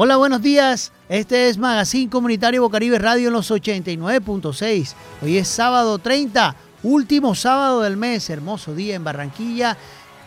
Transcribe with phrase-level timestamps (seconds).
[0.00, 0.92] Hola, buenos días.
[1.08, 4.94] Este es Magazine Comunitario Bocaribe Radio en los 89.6.
[5.22, 6.54] Hoy es sábado 30,
[6.84, 8.30] último sábado del mes.
[8.30, 9.76] Hermoso día en Barranquilla,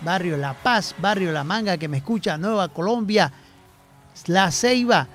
[0.02, 3.32] Barrio La Paz, Barrio La Manga que me escucha, Nueva Colombia,
[4.26, 5.08] La Ceiba,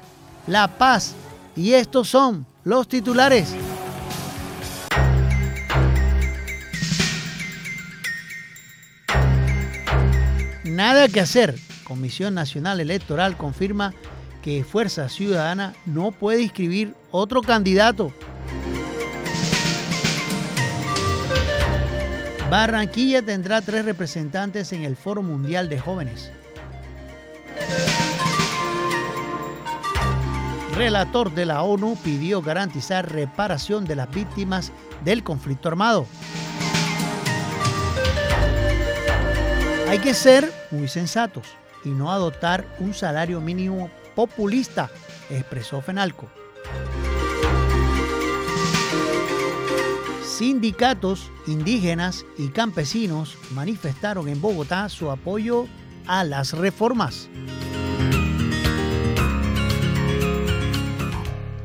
[0.46, 1.14] La Paz.
[1.54, 3.54] Y estos son los titulares.
[10.64, 11.58] Nada que hacer.
[11.84, 13.92] Comisión Nacional Electoral confirma
[14.46, 18.12] que Fuerza Ciudadana no puede inscribir otro candidato.
[22.48, 26.30] Barranquilla tendrá tres representantes en el Foro Mundial de Jóvenes.
[30.76, 34.70] Relator de la ONU pidió garantizar reparación de las víctimas
[35.04, 36.06] del conflicto armado.
[39.88, 41.48] Hay que ser muy sensatos
[41.84, 44.90] y no adoptar un salario mínimo populista,
[45.30, 46.28] expresó Fenalco.
[50.24, 55.66] Sindicatos indígenas y campesinos manifestaron en Bogotá su apoyo
[56.06, 57.28] a las reformas.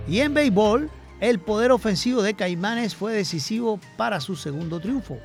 [0.08, 5.20] Y en béisbol, el poder ofensivo de Caimanes fue decisivo para su segundo triunfo.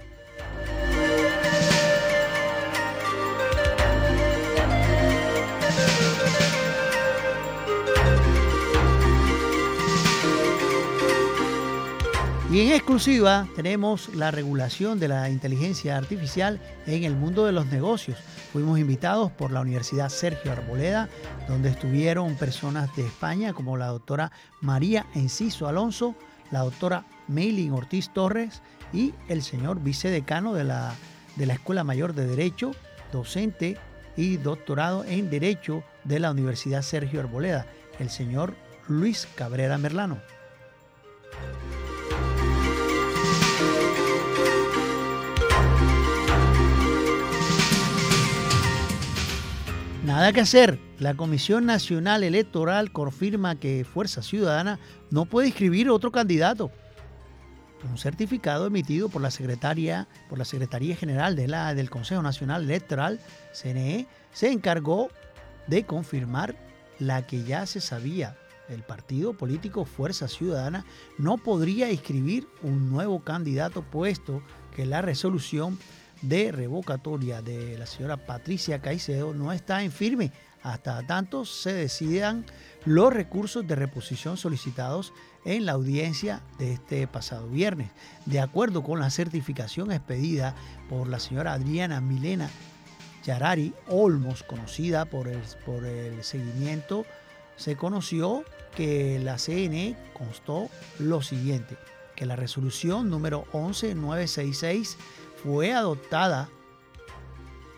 [12.57, 17.67] Y en exclusiva tenemos la regulación de la inteligencia artificial en el mundo de los
[17.67, 18.17] negocios.
[18.51, 21.11] Fuimos invitados por la Universidad Sergio Arboleda,
[21.49, 26.15] donde estuvieron personas de España como la doctora María Enciso Alonso,
[26.51, 30.95] la doctora Meilin Ortiz Torres y el señor vicedecano de la,
[31.37, 32.71] de la Escuela Mayor de Derecho,
[33.13, 33.77] docente
[34.17, 37.67] y doctorado en Derecho de la Universidad Sergio Arboleda,
[37.99, 38.55] el señor
[38.89, 40.36] Luis Cabrera Merlano.
[50.07, 50.79] Nada que hacer.
[51.01, 54.79] La Comisión Nacional Electoral confirma que Fuerza Ciudadana
[55.11, 56.71] no puede inscribir otro candidato.
[57.91, 62.63] Un certificado emitido por la Secretaría, por la Secretaría General de la, del Consejo Nacional
[62.63, 63.19] Electoral,
[63.53, 65.09] CNE, se encargó
[65.67, 66.55] de confirmar
[67.01, 68.37] la que ya se sabía.
[68.69, 70.85] El partido político Fuerza Ciudadana
[71.19, 74.41] no podría inscribir un nuevo candidato puesto
[74.77, 75.81] que la resolución
[76.23, 80.33] de revocatoria de la señora Patricia Caicedo no está en firme
[80.67, 82.45] hasta tanto se decidan
[82.85, 85.13] los recursos de reposición solicitados
[85.45, 87.91] en la audiencia de este pasado viernes.
[88.25, 90.57] De acuerdo con la certificación expedida
[90.89, 92.51] por la señora Adriana Milena
[93.25, 97.07] Yarari Olmos, conocida por el, por el seguimiento,
[97.57, 98.45] se conoció
[98.75, 100.69] que la CNE constó
[100.99, 101.77] lo siguiente,
[102.17, 104.97] que la resolución número 11966
[105.47, 106.49] fue adoptada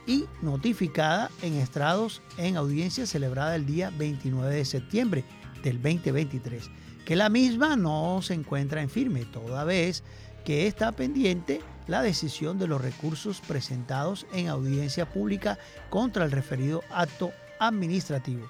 [0.06, 5.24] y notificada en estrados en audiencia celebrada el día 29 de septiembre
[5.62, 6.70] del 2023,
[7.04, 10.02] que la misma no se encuentra en firme, toda vez
[10.46, 15.58] que está pendiente la decisión de los recursos presentados en audiencia pública
[15.90, 18.48] contra el referido acto administrativo.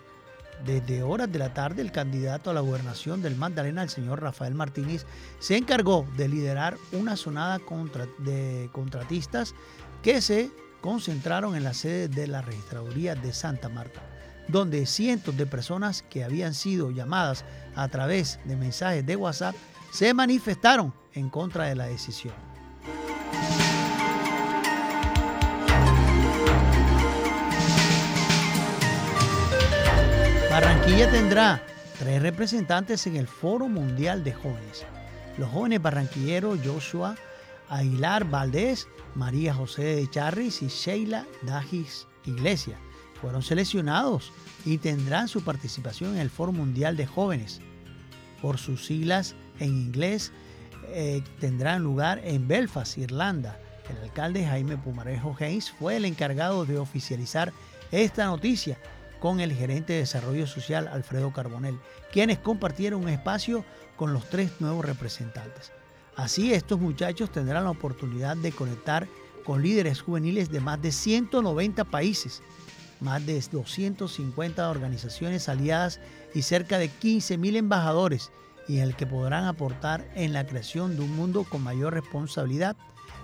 [0.64, 4.54] Desde horas de la tarde, el candidato a la gobernación del Magdalena, el señor Rafael
[4.54, 5.06] Martínez,
[5.38, 7.60] se encargó de liderar una sonada
[8.18, 9.54] de contratistas
[10.02, 14.00] que se concentraron en la sede de la registraduría de Santa Marta,
[14.48, 17.44] donde cientos de personas que habían sido llamadas
[17.74, 19.54] a través de mensajes de WhatsApp
[19.92, 22.34] se manifestaron en contra de la decisión.
[30.60, 31.62] Barranquilla tendrá
[32.00, 34.84] tres representantes en el Foro Mundial de Jóvenes.
[35.36, 37.14] Los jóvenes barranquilleros Joshua
[37.68, 42.76] Aguilar Valdés, María José de Charris y Sheila Dagis Iglesia
[43.20, 44.32] fueron seleccionados
[44.64, 47.60] y tendrán su participación en el Foro Mundial de Jóvenes.
[48.42, 50.32] Por sus siglas en inglés,
[50.88, 53.60] eh, tendrán lugar en Belfast, Irlanda.
[53.88, 57.52] El alcalde Jaime Pumarejo Hayes fue el encargado de oficializar
[57.92, 58.76] esta noticia
[59.20, 61.78] con el gerente de Desarrollo Social Alfredo Carbonel,
[62.12, 63.64] quienes compartieron un espacio
[63.96, 65.72] con los tres nuevos representantes.
[66.16, 69.06] Así estos muchachos tendrán la oportunidad de conectar
[69.44, 72.42] con líderes juveniles de más de 190 países,
[73.00, 76.00] más de 250 organizaciones aliadas
[76.34, 78.30] y cerca de 15.000 embajadores,
[78.68, 82.76] y en el que podrán aportar en la creación de un mundo con mayor responsabilidad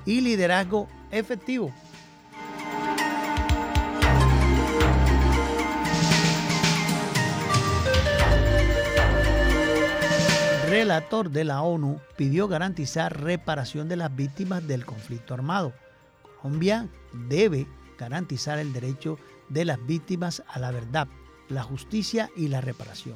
[0.06, 1.72] y liderazgo efectivo.
[10.74, 15.72] Relator de la ONU pidió garantizar reparación de las víctimas del conflicto armado.
[16.42, 16.88] Colombia
[17.28, 19.16] debe garantizar el derecho
[19.48, 21.06] de las víctimas a la verdad,
[21.48, 23.14] la justicia y la reparación,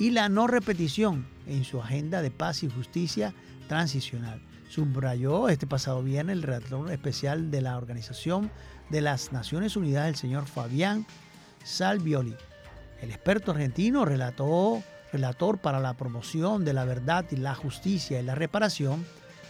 [0.00, 3.32] y la no repetición en su agenda de paz y justicia
[3.68, 4.42] transicional.
[4.68, 8.50] Subrayó este pasado viernes el relator especial de la Organización
[8.90, 11.06] de las Naciones Unidas, el señor Fabián
[11.62, 12.34] Salvioli.
[13.00, 14.82] El experto argentino relató,
[15.12, 19.04] relator para la promoción de la verdad y la justicia y la reparación,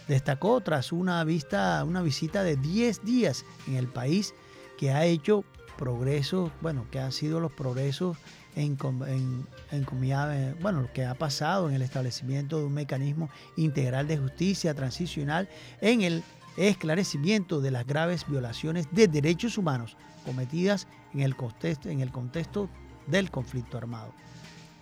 [0.07, 4.33] destacó tras una, vista, una visita de 10 días en el país
[4.77, 5.43] que ha hecho
[5.77, 8.17] progresos, bueno, que han sido los progresos
[8.55, 8.77] en,
[9.07, 14.17] en, en, bueno, lo que ha pasado en el establecimiento de un mecanismo integral de
[14.17, 15.47] justicia transicional
[15.79, 16.23] en el
[16.57, 19.95] esclarecimiento de las graves violaciones de derechos humanos
[20.25, 22.69] cometidas en el contexto, en el contexto
[23.07, 24.13] del conflicto armado.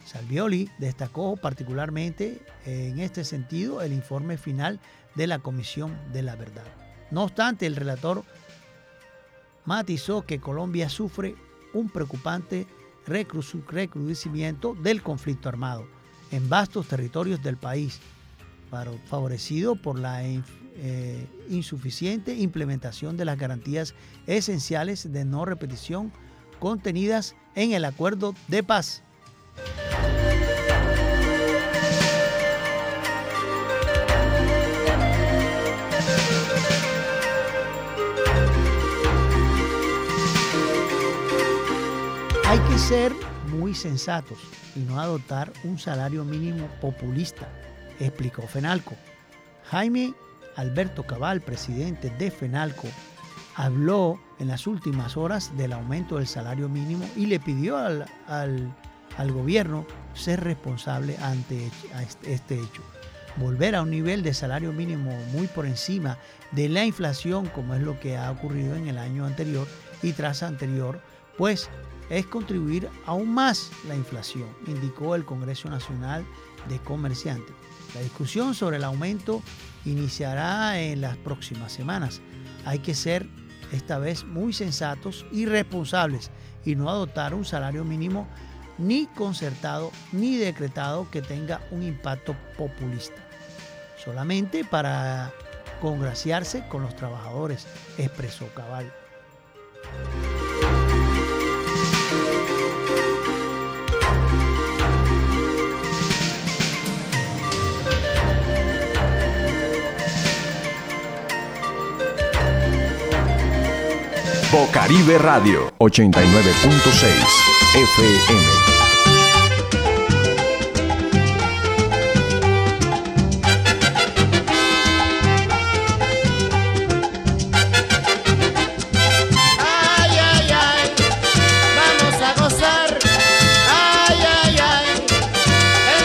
[0.08, 4.80] Salvioli destacó particularmente en este sentido el informe final
[5.16, 6.64] de la Comisión de la Verdad.
[7.12, 8.24] No obstante, el relator
[9.66, 11.36] matizó que Colombia sufre
[11.74, 12.66] un preocupante
[13.06, 15.86] recrudecimiento del conflicto armado
[16.32, 18.00] en vastos territorios del país,
[19.06, 23.94] favorecido por la eh, insuficiente implementación de las garantías
[24.26, 26.12] esenciales de no repetición
[26.60, 29.04] contenidas en el acuerdo de paz.
[42.46, 43.14] Hay que ser
[43.50, 44.38] muy sensatos
[44.76, 47.48] y no adoptar un salario mínimo populista,
[48.00, 48.96] explicó Fenalco.
[49.66, 50.14] Jaime
[50.56, 52.88] Alberto Cabal, presidente de FENALCO,
[53.56, 58.06] habló en las últimas horas del aumento del salario mínimo y le pidió al,
[59.32, 61.68] gobierno ser responsable ante
[62.02, 62.82] este, este hecho.
[63.38, 66.18] Volver a un nivel de salario mínimo muy por encima
[66.52, 69.68] de la inflación, como es lo que ha ocurrido en el año anterior
[70.02, 71.02] y tras anterior,
[71.38, 71.70] pues
[72.10, 76.26] es contribuir aún más la inflación, indicó el Congreso Nacional
[76.70, 77.54] de Comerciantes.
[77.94, 79.42] La discusión sobre el aumento
[79.86, 82.22] iniciará en las próximas semanas.
[82.66, 83.28] Hay que ser
[83.72, 86.32] esta vez muy sensatos y responsables
[86.66, 88.28] y no adoptar un salario mínimo
[88.78, 93.22] ni concertado ni decretado que tenga un impacto populista.
[94.04, 95.32] Solamente para
[95.82, 98.92] congraciarse con los trabajadores, expresó Cabal.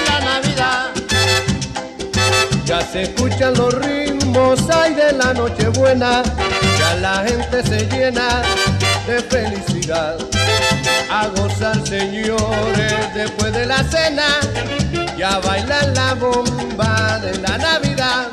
[0.08, 0.92] La Navidad.
[2.66, 3.71] Ya se escuchan los ritmos,
[5.32, 6.22] ay de la Nochebuena
[7.00, 8.42] la gente se llena
[9.06, 10.16] de felicidad.
[11.10, 14.40] A gozar, señores, después de la cena,
[15.16, 18.28] ya bailan la bomba de la Navidad.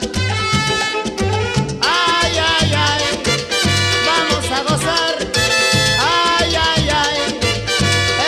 [1.82, 3.01] Ay, ay, ay,
[4.08, 5.15] vamos a gozar.
[6.00, 7.18] Ay, ay, ay,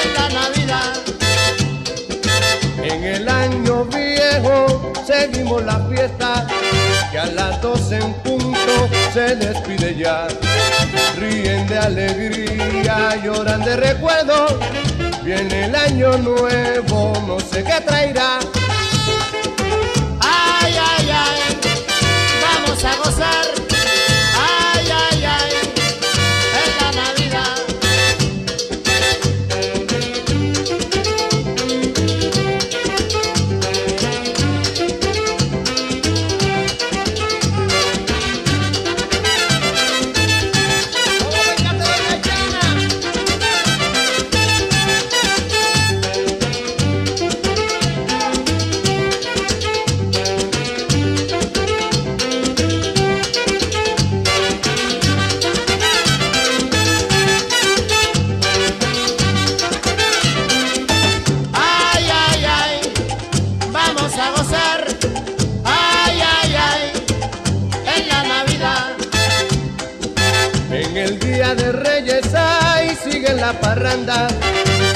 [0.04, 0.94] en la Navidad.
[2.84, 6.48] En el año viejo seguimos la fiesta,
[7.12, 8.14] que a las doce en
[9.14, 10.28] se despide ya.
[11.18, 14.60] Ríen de alegría, lloran de recuerdo.
[15.24, 18.40] Viene el año nuevo, no sé qué traerá.
[20.20, 21.58] Ay, ay, ay,
[22.42, 23.61] vamos a gozar.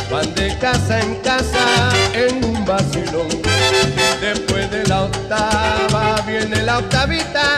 [0.09, 3.27] Van de casa en casa en un vacilón.
[4.21, 7.57] Después de la octava viene la octavita,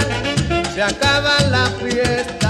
[0.74, 2.47] se acaba la fiesta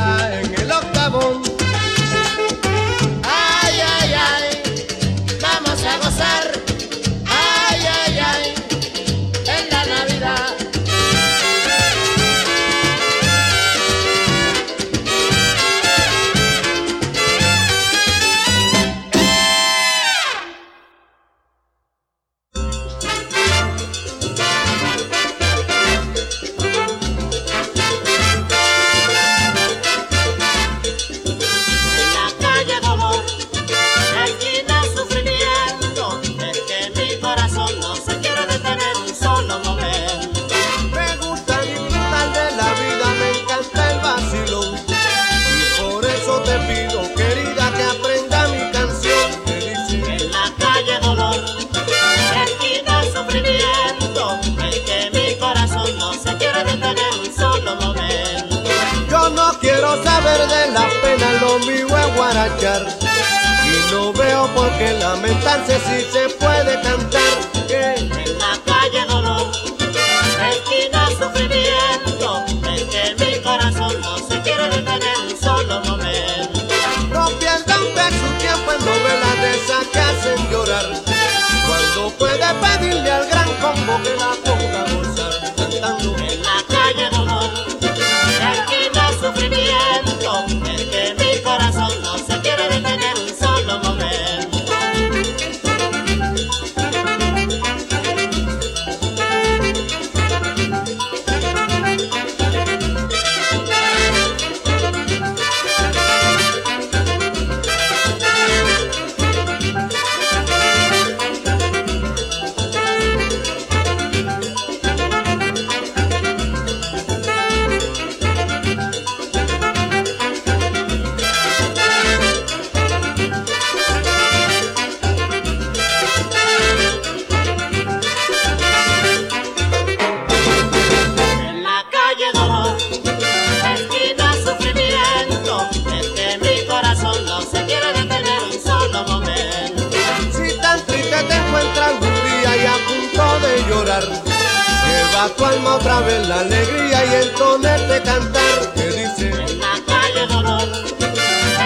[146.06, 148.74] la alegría y el ponerte cantar.
[148.76, 150.70] Que dice, En la calle dolor,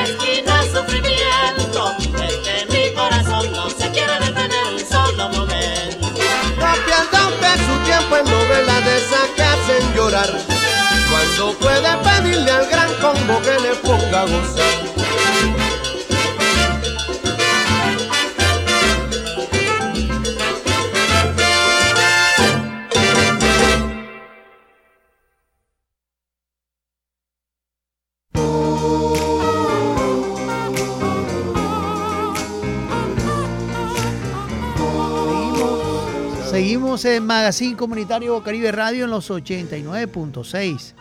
[0.06, 6.08] esquina sufrimiento, es que mi corazón no se quiere detener un solo momento.
[6.60, 10.30] no pierda usted su tiempo en novelas de esas que hacen llorar.
[11.10, 14.91] Cuando puede pedirle al gran combo que le ponga a gozar.
[37.02, 40.94] Seguimos en Magazine Comunitario Caribe Radio en los 89.6.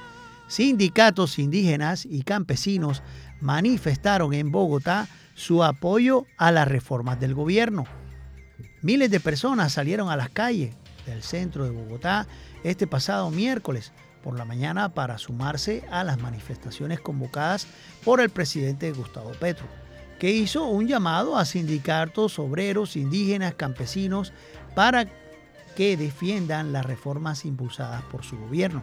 [0.48, 3.02] Sindicatos indígenas y campesinos
[3.40, 7.84] manifestaron en Bogotá su apoyo a las reformas del gobierno.
[8.82, 10.74] Miles de personas salieron a las calles
[11.06, 12.26] del centro de Bogotá
[12.64, 13.92] este pasado miércoles
[14.22, 17.66] por la mañana para sumarse a las manifestaciones convocadas
[18.04, 19.66] por el presidente Gustavo Petro,
[20.18, 24.32] que hizo un llamado a sindicatos, obreros, indígenas, campesinos
[24.74, 25.06] para
[25.80, 28.82] que defiendan las reformas impulsadas por su gobierno.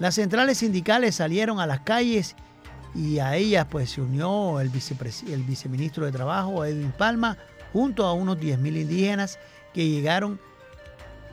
[0.00, 2.34] Las centrales sindicales salieron a las calles
[2.92, 4.72] y a ellas pues se unió el,
[5.28, 7.38] el viceministro de Trabajo, Edwin Palma,
[7.72, 9.38] junto a unos 10.000 indígenas
[9.72, 10.40] que llegaron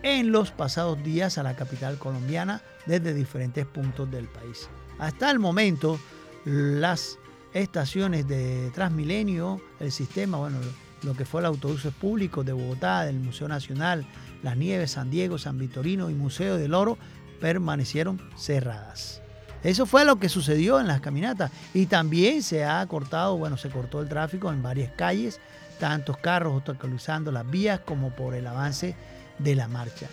[0.03, 4.69] en los pasados días a la capital colombiana desde diferentes puntos del país.
[4.99, 5.99] Hasta el momento,
[6.45, 7.17] las
[7.55, 10.59] estaciones de Transmilenio, el sistema, bueno,
[11.01, 14.05] lo que fue el autobuses públicos de Bogotá, del Museo Nacional,
[14.43, 16.97] Las Nieves, San Diego, San Vitorino y Museo del Oro
[17.39, 19.21] permanecieron cerradas.
[19.63, 23.69] Eso fue lo que sucedió en las caminatas y también se ha cortado, bueno, se
[23.69, 25.39] cortó el tráfico en varias calles,
[25.79, 28.95] tantos carros obstaculizando las vías como por el avance
[29.37, 30.07] de la marcha.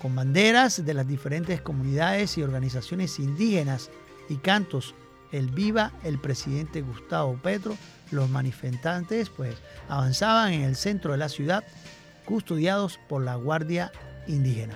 [0.00, 3.90] Con banderas de las diferentes comunidades y organizaciones indígenas
[4.28, 4.94] y cantos
[5.32, 7.76] el viva el presidente Gustavo Petro,
[8.10, 9.54] los manifestantes pues
[9.88, 11.64] avanzaban en el centro de la ciudad
[12.30, 13.90] custodiados por la Guardia
[14.28, 14.74] Indígena.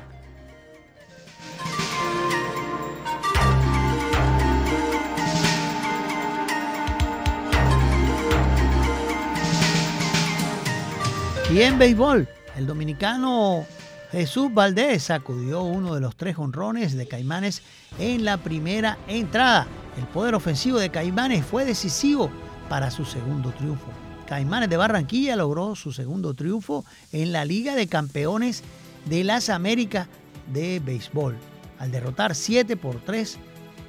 [11.53, 13.65] Y en béisbol, el dominicano
[14.11, 17.63] Jesús Valdés sacudió uno de los tres honrones de Caimanes
[18.01, 19.69] en la primera entrada.
[19.97, 22.29] El poder ofensivo de Caimanes fue decisivo
[22.69, 23.87] para su segundo triunfo.
[24.27, 28.63] Caimanes de Barranquilla logró su segundo triunfo en la Liga de Campeones
[29.07, 30.09] de las Américas
[30.53, 31.37] de Béisbol,
[31.79, 33.39] al derrotar 7 por 3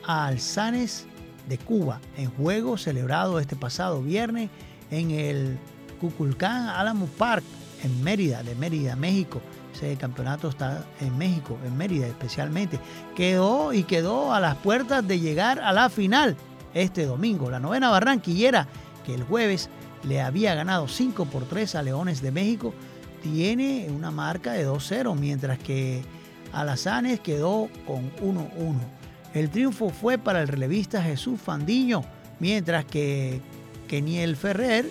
[0.05, 1.07] a Alzanes
[1.47, 4.49] de Cuba en juego celebrado este pasado viernes
[4.91, 5.57] en el
[5.99, 7.43] Cuculcán Alamo Park
[7.83, 9.41] en Mérida, de Mérida, México.
[9.73, 12.79] Ese campeonato está en México, en Mérida especialmente.
[13.15, 16.35] Quedó y quedó a las puertas de llegar a la final
[16.73, 17.49] este domingo.
[17.49, 18.67] La novena barranquillera,
[19.05, 19.69] que el jueves
[20.07, 22.73] le había ganado 5 por 3 a Leones de México,
[23.23, 26.03] tiene una marca de 2-0, mientras que
[26.53, 28.75] Alazanes quedó con 1-1.
[29.33, 32.03] El triunfo fue para el relevista Jesús Fandiño,
[32.39, 33.41] mientras que
[33.87, 34.89] Keniel Ferrer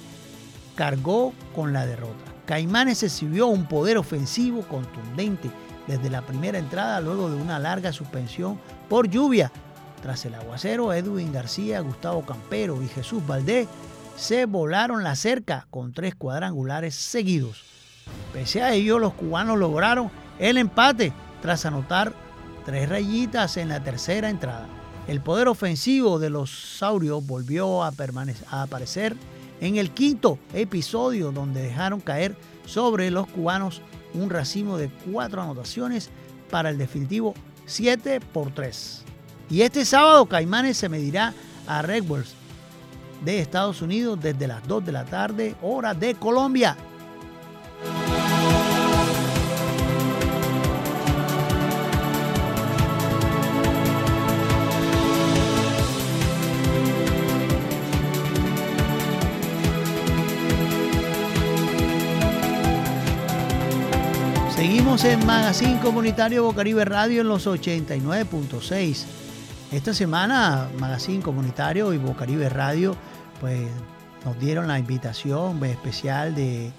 [0.75, 2.33] cargó con la derrota.
[2.47, 5.50] Caimanes exhibió un poder ofensivo contundente
[5.87, 9.50] desde la primera entrada luego de una larga suspensión por lluvia.
[10.02, 13.66] Tras el aguacero, Edwin García, Gustavo Campero y Jesús Valdés
[14.16, 17.62] se volaron la cerca con tres cuadrangulares seguidos.
[18.33, 22.12] Pese a ello, los cubanos lograron el empate tras anotar
[22.64, 24.66] tres rayitas en la tercera entrada.
[25.06, 27.92] El poder ofensivo de los saurios volvió a,
[28.50, 29.16] aparecer
[29.61, 33.83] en el quinto episodio donde dejaron caer sobre los cubanos
[34.14, 36.11] un racimo de cuatro anotaciones
[36.50, 37.35] para el definitivo
[37.66, 39.02] 7 por 3.
[39.50, 41.35] Y este sábado Caimanes se medirá
[41.66, 42.04] a Red
[43.23, 46.76] de Estados Unidos desde las 2 de la tarde, hora de Colombia.
[64.54, 69.23] Seguimos en Magazine Comunitario Bocaribe Radio en los 89.6.
[69.72, 72.96] Esta semana Magazine Comunitario y Bocaribe Radio
[73.40, 73.68] pues
[74.24, 76.72] nos dieron la invitación especial de,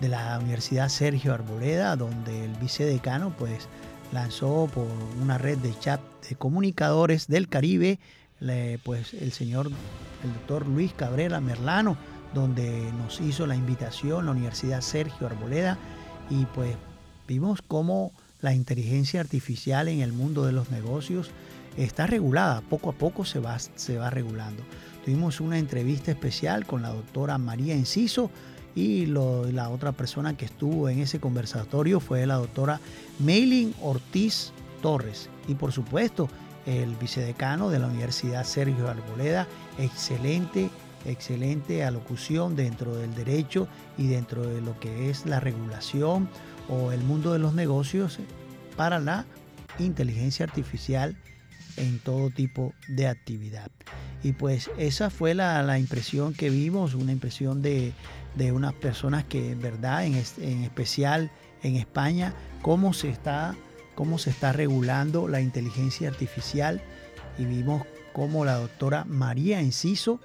[0.00, 3.68] la Universidad Sergio Arboleda, donde el vicedecano pues
[4.12, 4.86] lanzó por
[5.20, 7.98] una red de chat de comunicadores del Caribe,
[8.82, 11.96] pues el señor, el doctor Luis Cabrera Merlano,
[12.34, 15.76] donde nos hizo la invitación la Universidad Sergio Arboleda
[16.30, 16.76] y pues
[17.28, 21.30] vimos cómo la inteligencia artificial en el mundo de los negocios
[21.84, 24.62] está regulada, poco a poco se va, se va regulando.
[25.04, 28.30] Tuvimos una entrevista especial con la doctora María Enciso
[28.74, 32.80] y la otra persona que estuvo en ese conversatorio fue la doctora
[33.18, 35.28] Maylin Ortiz Torres.
[35.48, 36.28] Y por supuesto,
[36.66, 40.70] el vicedecano de la Universidad Sergio Arboleda, excelente,
[41.04, 43.66] excelente alocución dentro del derecho
[43.96, 46.28] y dentro de lo que es la regulación
[46.68, 48.18] o el mundo de los negocios
[48.76, 49.24] para la
[49.78, 51.16] inteligencia artificial
[51.76, 53.70] en todo tipo de actividad.
[54.22, 57.92] Y pues esa fue la, impresión que vimos, una impresión de,
[58.52, 61.30] unas personas que en verdad, en, en, especial
[61.62, 63.54] en España, cómo se, está,
[63.94, 66.82] cómo se está regulando la inteligencia artificial.
[67.38, 70.20] Y vimos cómo la doctora María Enciso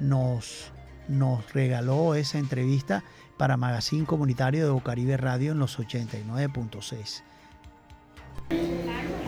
[0.00, 0.72] nos,
[1.08, 3.04] nos regaló esa entrevista
[3.36, 7.22] para Magazine Comunitario de Bocaribe Radio en los 89.6.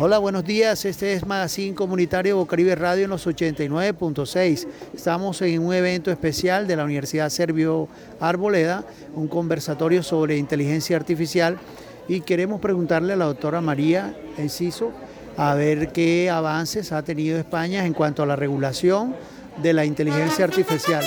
[0.01, 0.85] Hola, buenos días.
[0.85, 4.69] Este es Magazine Comunitario Bocaribe Radio en los 89.6.
[4.95, 7.89] Estamos en un evento especial de la Universidad Servio
[8.21, 8.85] Arboleda,
[9.17, 11.59] un conversatorio sobre inteligencia artificial
[12.07, 14.93] y queremos preguntarle a la doctora María Enciso
[15.37, 19.17] a ver qué avances ha tenido España en cuanto a la regulación
[19.61, 21.05] de la inteligencia artificial.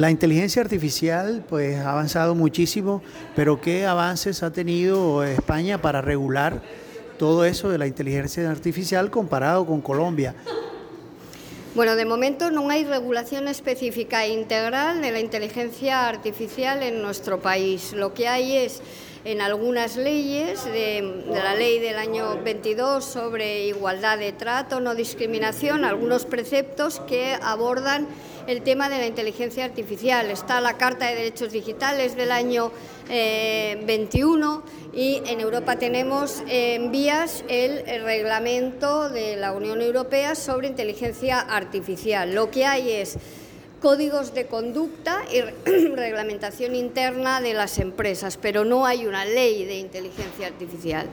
[0.00, 3.02] La inteligencia artificial pues ha avanzado muchísimo,
[3.36, 6.62] pero ¿qué avances ha tenido España para regular
[7.18, 10.34] todo eso de la inteligencia artificial comparado con Colombia?
[11.74, 17.40] Bueno, de momento no hay regulación específica e integral de la inteligencia artificial en nuestro
[17.40, 17.92] país.
[17.92, 18.80] Lo que hay es
[19.26, 25.84] en algunas leyes, de, la ley del año 22 sobre igualdad de trato, no discriminación,
[25.84, 28.08] algunos preceptos que abordan
[28.50, 30.28] el tema de la inteligencia artificial.
[30.28, 32.72] Está la Carta de Derechos Digitales del año
[33.08, 40.66] 21 eh, y en Europa tenemos en vías el, reglamento de la Unión Europea sobre
[40.66, 42.34] inteligencia artificial.
[42.34, 43.18] Lo que hay es
[43.80, 45.42] códigos de conducta y
[45.94, 51.06] reglamentación interna de las empresas, pero no hay una ley de inteligencia artificial.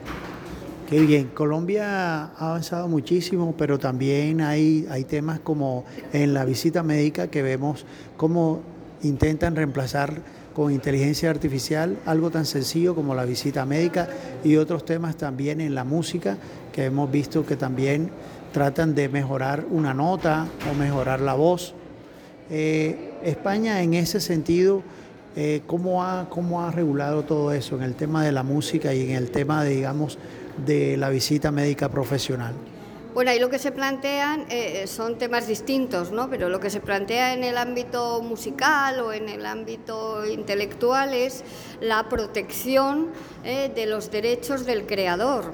[0.88, 7.28] Qué bien, Colombia ha avanzado muchísimo, pero también hay, temas como en la visita médica
[7.28, 7.84] que vemos
[8.16, 8.62] cómo
[9.02, 10.22] intentan reemplazar
[10.54, 14.08] con inteligencia artificial, algo tan sencillo como la visita médica
[14.42, 16.38] y otros temas también en la música
[16.72, 18.08] que hemos visto que también
[18.54, 21.74] tratan de mejorar una nota o mejorar la voz.
[22.48, 24.82] Eh, España en ese sentido,
[25.36, 29.02] eh, ¿cómo, ha, ¿cómo ha regulado todo eso en el tema de la música y
[29.02, 30.18] en el tema, de, digamos,
[30.64, 32.54] de la visita médica profesional?
[33.18, 36.30] Bueno, ahí lo que se plantean eh, son temas distintos, ¿no?
[36.30, 41.42] Pero lo que se plantea en el ámbito musical o en el ámbito intelectual es
[41.80, 43.08] la protección
[43.42, 45.52] eh, de los derechos del creador.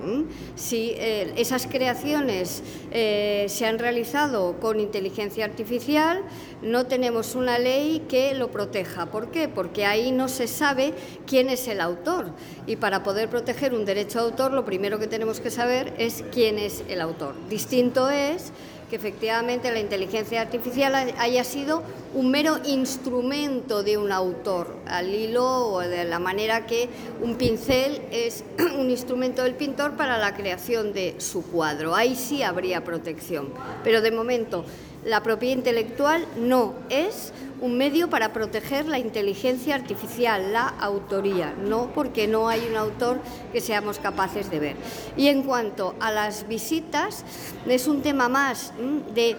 [0.56, 2.62] Si eh, esas creaciones
[2.92, 6.22] se han realizado con inteligencia artificial,
[6.64, 9.06] no tenemos una ley que lo proteja.
[9.06, 9.48] ¿Por qué?
[9.48, 10.94] Porque ahí no se sabe
[11.26, 12.30] quién es el autor.
[12.66, 16.24] Y para poder proteger un derecho de autor, lo primero que tenemos que saber es
[16.32, 17.34] quién es el autor.
[17.48, 18.52] Distinto es
[18.88, 21.82] que efectivamente la inteligencia artificial haya sido
[22.14, 26.88] un mero instrumento de un autor, al hilo o de la manera que
[27.22, 28.44] un pincel es
[28.78, 31.94] un instrumento del pintor para la creación de su cuadro.
[31.94, 33.48] Ahí sí habría protección.
[33.82, 34.64] Pero de momento
[35.04, 41.90] la propiedad intelectual no es un medio para proteger la inteligencia artificial, la autoría, no
[41.94, 43.20] porque no hay un autor
[43.52, 44.76] que seamos capaces de ver.
[45.16, 47.24] Y en cuanto a las visitas,
[47.66, 48.72] es un tema más
[49.14, 49.36] de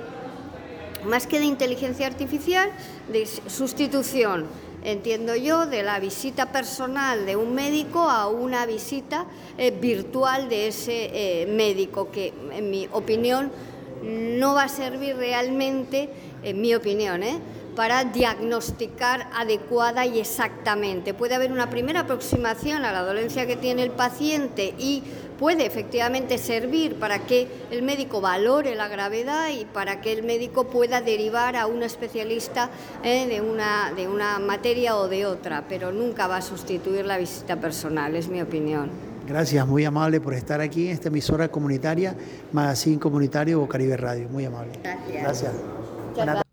[1.06, 2.70] más que de inteligencia artificial,
[3.12, 4.48] de sustitución,
[4.84, 10.68] entiendo yo, de la visita personal de un médico a una visita eh, virtual de
[10.68, 13.52] ese eh, médico, que en mi opinión
[14.04, 16.10] no va a servir realmente,
[16.44, 17.40] en mi opinión, ¿eh?
[17.76, 21.14] para diagnosticar adecuada y exactamente.
[21.14, 25.04] Puede haber una primera aproximación a la dolencia que tiene el paciente y
[25.38, 30.68] puede efectivamente servir para que el médico valore la gravedad y para que el médico
[30.68, 32.70] pueda derivar a un especialista
[33.04, 33.28] ¿eh?
[33.28, 37.58] de, una, de una materia o de otra, pero nunca va a sustituir la visita
[37.58, 39.15] personal, es mi opinión.
[39.28, 42.16] Gracias, muy amable por estar aquí en esta emisora comunitaria,
[42.52, 44.30] Magazine Comunitario Bocaribe Radio.
[44.30, 44.74] Muy amable.
[45.12, 45.52] Gracias.
[46.16, 46.44] Gracias.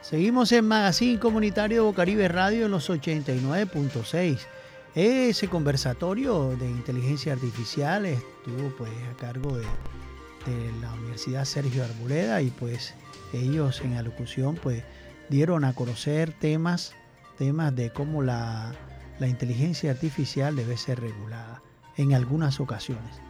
[0.00, 4.38] Seguimos en Magazine Comunitario Bocaribe Radio en los 89.6.
[4.94, 12.40] Ese conversatorio de inteligencia artificial estuvo pues a cargo de, de, la Universidad Sergio Arboleda
[12.40, 12.94] y pues
[13.34, 14.82] ellos en alocución pues
[15.28, 16.94] dieron a conocer temas,
[17.36, 18.72] temas de cómo la
[19.18, 21.62] la inteligencia artificial debe ser regulada
[21.96, 23.20] en algunas ocasiones.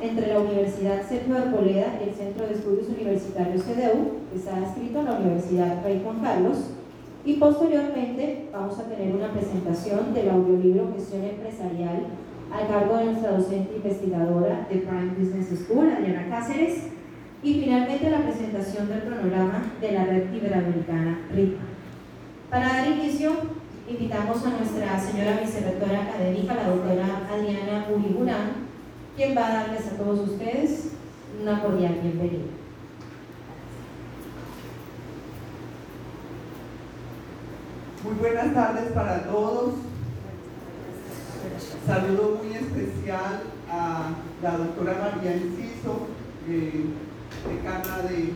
[0.00, 5.00] Entre la Universidad Sergio Arboleda y el Centro de Estudios Universitarios CDU, que está inscrito
[5.00, 6.56] en la Universidad Rey Juan Carlos,
[7.24, 12.06] y posteriormente vamos a tener una presentación del audiolibro Gestión Empresarial
[12.50, 16.84] al cargo de nuestra docente investigadora de Prime Business School, Adriana Cáceres,
[17.42, 21.60] y finalmente la presentación del cronograma de la Red Iberoamericana RIPA.
[22.48, 23.32] Para dar inicio,
[23.90, 28.52] invitamos a nuestra señora vicerrectora académica, la doctora Adriana Uriburán,
[29.16, 30.92] quien va a darles a todos ustedes
[31.42, 32.44] una cordial bienvenida.
[38.04, 39.74] Muy buenas tardes para todos.
[41.86, 44.10] Saludo muy especial a
[44.42, 46.06] la doctora María Enciso,
[46.48, 46.86] eh,
[47.48, 48.32] decana de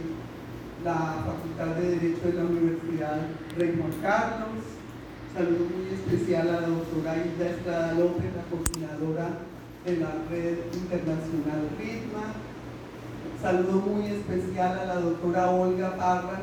[0.84, 3.20] la Facultad de Derecho de la Universidad
[3.56, 4.73] Rey Juan Carlos,
[5.34, 9.28] Saludo muy especial a la doctora Hilda Estrada López, la coordinadora
[9.84, 12.38] de la Red Internacional RITMA.
[13.42, 16.42] Saludo muy especial a la doctora Olga Parra,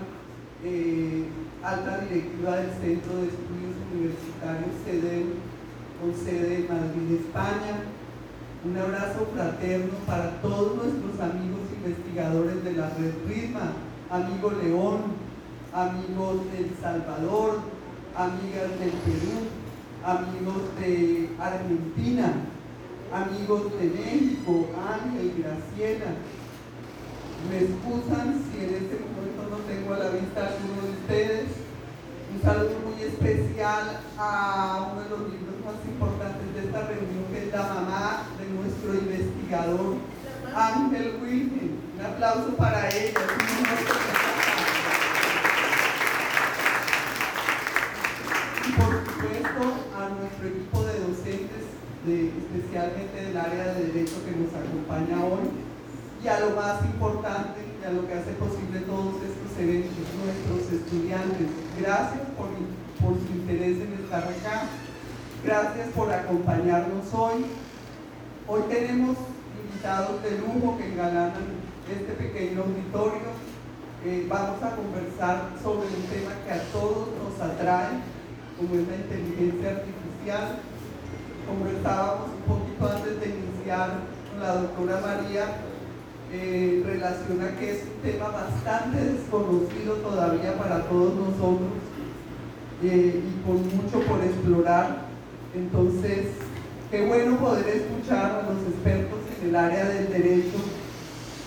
[0.65, 1.23] eh,
[1.63, 5.27] alta directiva del Centro de Estudios Universitarios CEDEM,
[6.01, 7.87] con sede en Madrid, España.
[8.65, 13.71] Un abrazo fraterno para todos nuestros amigos investigadores de la Red RITMA,
[14.09, 14.97] amigo León,
[15.73, 17.80] amigos del Salvador,
[18.15, 19.47] amigas del Perú,
[20.03, 22.33] amigos de Argentina,
[23.13, 26.11] amigos de México, Ángel, Graciela.
[27.49, 31.47] Me excusan si en este momento no tengo a la vista a alguno de ustedes.
[32.33, 37.47] Un saludo muy especial a uno de los libros más importantes de esta reunión, que
[37.47, 39.95] es la mamá de nuestro investigador,
[40.55, 41.81] Ángel Wilhelm.
[41.97, 43.20] Un aplauso para ella.
[52.81, 55.49] Especialmente del área de Derecho que nos acompaña hoy,
[56.23, 60.81] y a lo más importante, y a lo que hace posible todos estos eventos, nuestros
[60.81, 61.47] estudiantes.
[61.79, 62.49] Gracias por,
[63.01, 64.69] por su interés en estar acá.
[65.43, 67.45] Gracias por acompañarnos hoy.
[68.47, 69.17] Hoy tenemos
[69.61, 71.33] invitados de lujo que engalanan
[71.89, 73.29] este pequeño auditorio.
[74.05, 78.01] Eh, vamos a conversar sobre un tema que a todos nos atrae
[78.57, 80.70] como es la inteligencia artificial.
[81.47, 83.89] Conversábamos un poquito antes de iniciar
[84.39, 85.45] la doctora María
[86.33, 91.69] eh, relaciona que es un tema bastante desconocido todavía para todos nosotros
[92.83, 95.07] eh, y con mucho por explorar.
[95.53, 96.27] Entonces,
[96.89, 100.57] qué bueno poder escuchar a los expertos en el área del derecho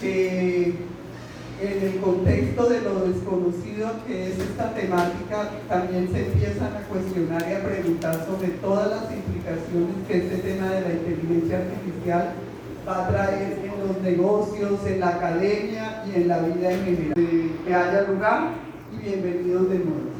[0.00, 0.74] que
[1.60, 7.44] en el contexto de lo desconocido que es esta temática, también se empiezan a cuestionar
[7.48, 12.32] y a preguntar sobre todas las implicaciones que este tema de la inteligencia artificial
[12.86, 17.14] va a traer en los negocios, en la academia y en la vida en general.
[17.66, 18.50] Que haya lugar
[18.92, 20.14] y bienvenidos de nuevo.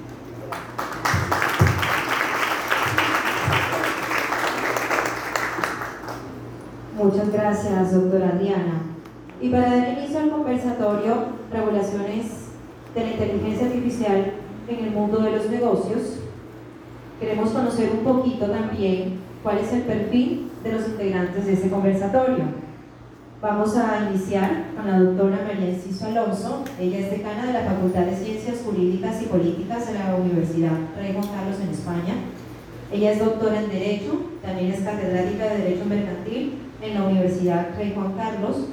[6.97, 8.94] Muchas gracias, doctora Diana.
[9.41, 11.15] Y para dar inicio al conversatorio,
[11.53, 12.27] regulaciones
[12.95, 14.33] de la inteligencia artificial
[14.69, 16.21] en el mundo de los negocios,
[17.21, 22.65] queremos conocer un poquito también cuál es el perfil de los integrantes de este conversatorio.
[23.43, 26.65] Vamos a iniciar con la doctora María Enciso Alonso.
[26.81, 31.13] Ella es decana de la Facultad de Ciencias Jurídicas y Políticas de la Universidad Rey
[31.13, 32.15] Juan Carlos en España.
[32.91, 37.93] Ella es doctora en Derecho, también es catedrática de Derecho Mercantil en la Universidad Rey
[37.95, 38.69] Juan Carlos,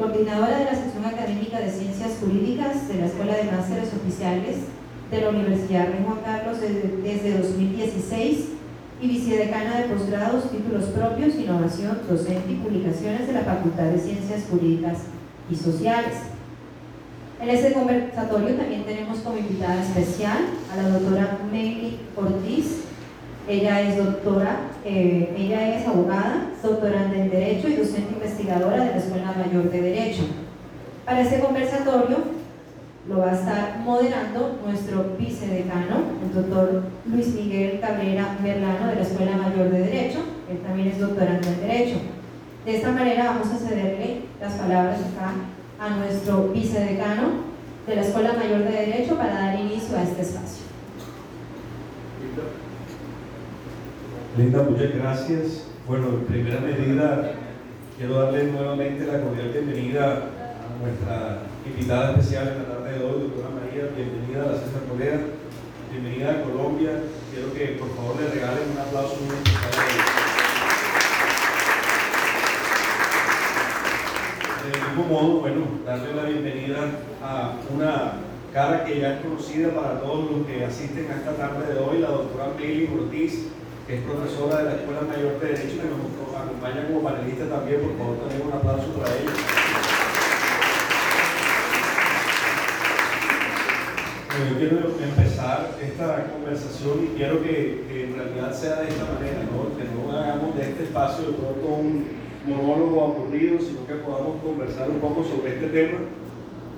[0.00, 4.56] coordinadora de la sección académica de Ciencias Jurídicas de la Escuela de Másteres Oficiales
[5.10, 8.48] de la Universidad Rey Juan Carlos desde, desde 2016
[9.02, 14.44] y vicedecana de posgrados, títulos propios, innovación, docente y publicaciones de la Facultad de Ciencias
[14.50, 15.00] Jurídicas
[15.50, 16.14] y Sociales.
[17.42, 20.38] En este conversatorio también tenemos como invitada especial
[20.72, 22.84] a la doctora Meli Ortiz.
[23.50, 28.96] Ella es doctora, eh, ella es abogada, doctorante en Derecho y docente investigadora de la
[28.96, 30.22] Escuela Mayor de Derecho.
[31.04, 32.18] Para este conversatorio
[33.08, 39.02] lo va a estar moderando nuestro vicedecano, el doctor Luis Miguel Cabrera Merlano de la
[39.02, 41.96] Escuela Mayor de Derecho, él también es doctorante en Derecho.
[42.64, 45.32] De esta manera vamos a cederle las palabras acá
[45.80, 47.50] a nuestro vicedecano
[47.84, 50.69] de la Escuela Mayor de Derecho para dar inicio a este espacio.
[54.36, 55.64] Linda, muchas gracias.
[55.88, 57.32] Bueno, en primera medida,
[57.98, 63.22] quiero darle nuevamente la cordial bienvenida a nuestra invitada especial en la tarde de hoy,
[63.22, 63.90] doctora María.
[63.96, 65.18] Bienvenida a la César Colera,
[65.90, 66.90] bienvenida a Colombia.
[67.34, 69.98] Quiero que por favor le regalen un aplauso muy especial.
[74.62, 76.78] Del mismo modo, bueno, darle la bienvenida
[77.20, 78.12] a una
[78.54, 81.98] cara que ya es conocida para todos los que asisten a esta tarde de hoy,
[81.98, 83.46] la doctora Meli Ortiz,
[83.90, 87.80] que es profesora de la Escuela Mayor de Derecho, que nos acompaña como panelista también.
[87.82, 89.34] Por favor, también un aplauso para ella.
[94.30, 99.42] Bueno, yo quiero empezar esta conversación y quiero que, en realidad sea de esta manera,
[99.50, 99.74] ¿no?
[99.74, 102.06] que no hagamos de este espacio de pronto un
[102.46, 105.98] monólogo aburrido, sino que podamos conversar un poco sobre este tema.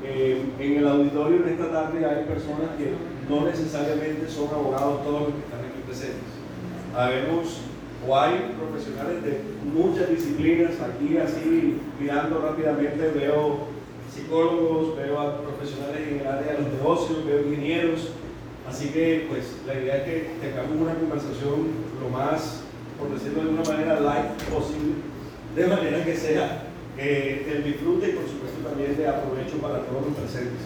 [0.02, 2.96] Eh, en el auditorio en esta tarde hay personas que
[3.28, 6.41] no necesariamente son abogados todos los que están aquí presentes.
[6.94, 7.60] Habemos
[8.06, 9.40] o hay profesionales de
[9.72, 13.68] muchas disciplinas, aquí así mirando rápidamente veo
[14.12, 18.08] psicólogos, veo a profesionales en el área de los negocios, veo ingenieros,
[18.68, 22.64] así que pues la idea es que tengamos una conversación lo más,
[22.98, 24.94] por decirlo de una manera, light posible,
[25.56, 26.64] de manera que sea
[26.98, 30.60] eh, del disfrute y por supuesto también de aprovecho para todos los presentes.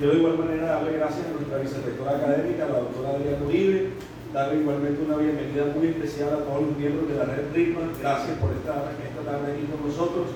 [0.00, 3.90] Yo de igual manera darle gracias a nuestra vicerrectora académica, la doctora Adriana Uribe,
[4.32, 7.80] darle igualmente una bienvenida muy especial a todos los miembros de la red RITMA.
[8.00, 10.26] Gracias por estar esta tarde aquí con nosotros.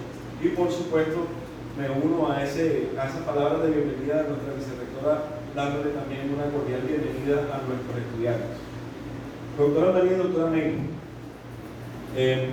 [0.42, 1.26] Y por supuesto,
[1.78, 5.22] me uno a, ese, a esas palabras de bienvenida de nuestra vicerrectora,
[5.54, 8.58] dándole también una cordial bienvenida a nuestros estudiantes.
[9.58, 10.78] Doctora María y doctora Meli,
[12.16, 12.48] eh,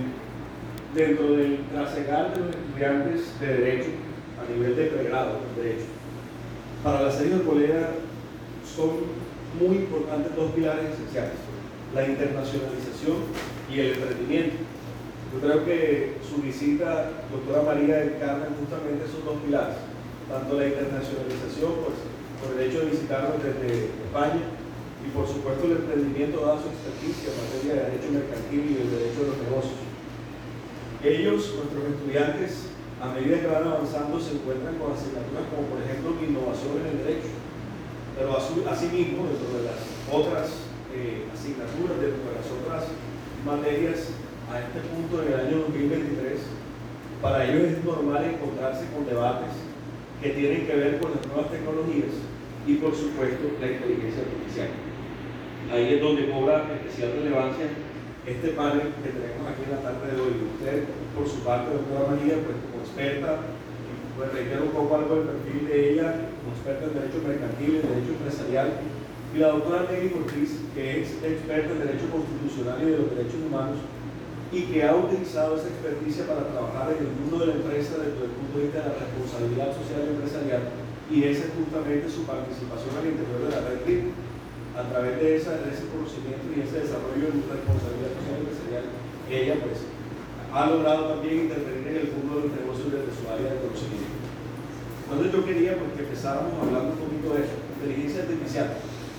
[0.94, 3.90] dentro del trasegar de los estudiantes de Derecho,
[4.38, 5.86] a nivel de pregrado en Derecho,
[6.82, 7.90] para la serie de colega
[8.64, 8.90] son
[9.56, 11.40] muy importantes dos pilares esenciales,
[11.94, 13.32] la internacionalización
[13.70, 14.56] y el emprendimiento.
[15.32, 19.76] Yo creo que su visita, doctora María, encarna justamente esos dos pilares,
[20.28, 21.96] tanto la internacionalización, pues
[22.40, 24.44] por el hecho de visitarnos desde España,
[25.04, 28.90] y por supuesto el emprendimiento dada su experticia en materia de derecho mercantil y el
[28.92, 29.80] derecho de los negocios.
[31.00, 36.18] Ellos, nuestros estudiantes, a medida que van avanzando, se encuentran con asignaturas como por ejemplo
[36.18, 37.30] innovación en el derecho,
[38.18, 39.78] pero asimismo dentro de las
[40.10, 40.50] otras
[40.90, 42.90] eh, asignaturas, dentro de las otras
[43.46, 44.10] materias,
[44.50, 46.40] a este punto en el año 2023,
[47.22, 49.54] para ellos es normal encontrarse con debates
[50.20, 52.10] que tienen que ver con las nuevas tecnologías
[52.66, 54.68] y por supuesto la inteligencia artificial.
[55.70, 57.66] ahí es donde cobra especial relevancia
[58.26, 60.34] este panel que tenemos aquí en la tarde de hoy.
[60.58, 63.40] Usted, por su parte, doctora María, pues como experta,
[64.18, 67.86] pues reitero un poco algo del perfil de ella, como experta en Derecho Mercantil, en
[67.86, 68.68] Derecho Empresarial,
[69.30, 73.38] y la doctora Nelly Ortiz, que es experta en Derecho Constitucional y de los Derechos
[73.46, 73.78] Humanos,
[74.50, 78.26] y que ha utilizado esa experticia para trabajar en el mundo de la empresa desde
[78.26, 80.62] el punto de vista de la responsabilidad social y empresarial,
[81.14, 84.02] y esa es justamente su participación al interior de la red RIP
[84.74, 88.84] a través de, ese conocimiento y ese desarrollo de responsabilidad social empresarial,
[89.30, 89.86] ella pues
[90.52, 94.07] ha logrado también intervenir en el mundo de los negocios desde su área de conocimiento.
[95.08, 98.68] Entonces yo quería pues, que empezáramos hablando un poquito de eso, inteligencia artificial.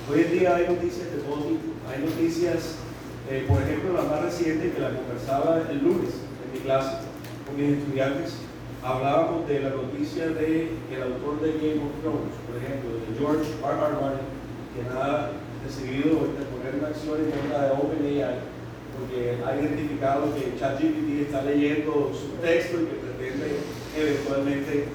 [0.06, 2.78] Hoy en día hay noticias de todo tipo, hay noticias,
[3.26, 7.10] eh, por ejemplo, la más reciente que la conversaba el lunes en mi clase
[7.42, 8.38] con mis estudiantes,
[8.86, 13.50] hablábamos de la noticia de el autor de Game of Thrones, por ejemplo, de George
[13.58, 13.74] R.
[13.74, 13.94] R.
[13.98, 14.30] Martin,
[14.78, 15.34] que nada
[15.66, 16.22] decidido
[16.54, 18.46] poner una acción en contra de OpenAI
[18.94, 23.58] porque ha identificado que ChatGPT está leyendo su texto y que pretende
[23.98, 24.86] eventualmente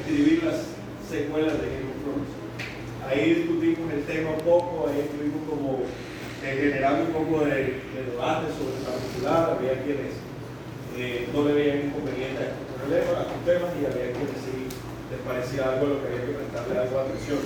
[0.00, 0.66] escribir las
[1.08, 2.30] secuelas de Game of Thrones.
[3.06, 5.82] Ahí discutimos el tema un poco, ahí estuvimos como
[6.42, 10.16] eh, generando un poco de, debate sobre la particular, había quienes
[10.96, 14.56] eh, no le veían inconveniente a estos problemas, a estos temas y había quienes sí
[15.10, 17.40] les parecía algo a lo que había que prestarle algo de atención.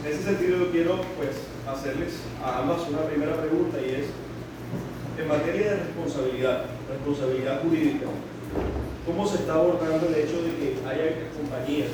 [0.00, 1.34] En ese sentido yo quiero pues
[1.66, 4.06] hacerles a ambas una primera pregunta y es,
[5.20, 8.06] en materia de responsabilidad, responsabilidad jurídica,
[9.06, 11.90] ¿cómo se está abordando el hecho de que haya compañías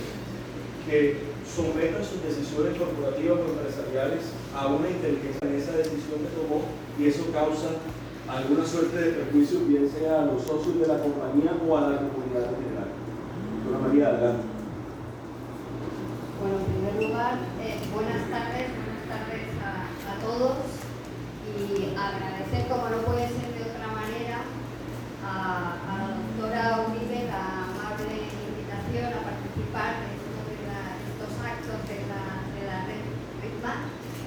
[0.89, 6.63] que sometan sus decisiones corporativas o empresariales a una inteligencia en esa decisión que tomó
[6.99, 7.79] y eso causa
[8.29, 11.97] alguna suerte de perjuicio, bien sea a los socios de la compañía o a la
[11.99, 12.91] comunidad en general?
[13.65, 14.47] Dona María, adelante.
[16.41, 18.87] Bueno, en primer lugar, eh, buenas tardes,
[20.27, 20.59] todos
[21.47, 24.43] y agradecer, como no puede ser de otra manera,
[25.23, 30.19] a, la doctora Uribe la amable invitación a participar de,
[31.07, 33.07] estos actos de la, de la red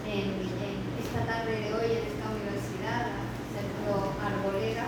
[0.08, 0.50] en,
[1.04, 3.12] esta tarde de hoy en esta universidad,
[3.52, 4.88] Centro Arbolera.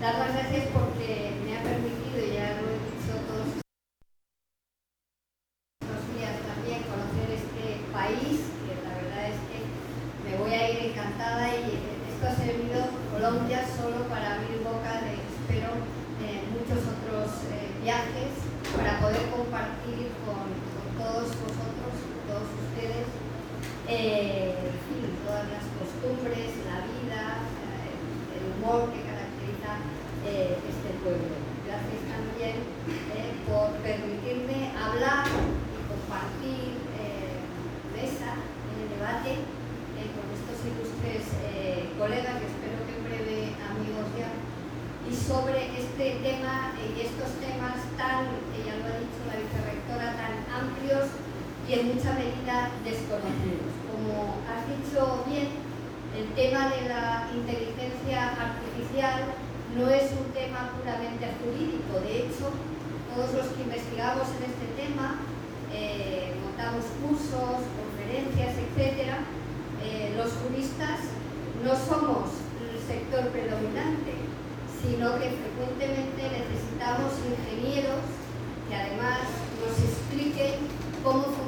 [0.00, 3.46] Dar las gracias porque me ha permitido, ya lo he dicho todos
[5.80, 8.54] estos días también, conocer este país
[11.34, 11.78] y
[12.10, 15.72] esto ha servido Colombia solo para abrir boca de, espero,
[16.20, 18.44] eh, muchos otros eh, viajes
[18.76, 20.52] para poder compartir con,
[20.94, 21.94] todos vosotros,
[22.28, 23.08] todos ustedes,
[23.88, 24.54] eh,
[25.26, 27.42] todas las costumbres, la vida,
[28.30, 29.80] el humor que caracteriza
[30.24, 31.34] este pueblo.
[31.66, 32.62] Gracias también
[33.48, 36.78] por permitirme hablar y compartir
[37.96, 39.64] mesa en el debate
[40.64, 44.32] ilustres eh, colegas, que espero que en breve amigos ya,
[45.04, 48.32] y sobre este tema y estos temas tan,
[48.64, 51.12] ya lo ha dicho la vicerrectora, tan amplios
[51.74, 53.66] en mucha medida desconocidos.
[53.90, 55.50] Como has dicho bien,
[56.14, 59.34] el tema de la inteligencia artificial
[59.74, 62.54] no es un tema puramente jurídico, de hecho,
[63.10, 65.18] todos los que investigamos en este tema,
[65.74, 69.26] eh, montamos cursos, conferencias, etcétera,
[69.82, 71.10] eh, los juristas
[71.66, 74.14] no somos el sector predominante,
[74.78, 78.06] sino que frecuentemente necesitamos ingenieros
[78.70, 79.26] que además
[79.58, 80.70] nos expliquen
[81.02, 81.43] cómo funciona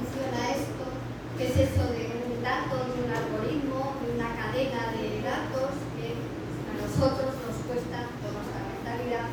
[1.37, 6.17] qué es eso de un dato, de un algoritmo, de una cadena de datos que
[6.17, 9.29] a nosotros nos cuesta, por nuestra mentalidad,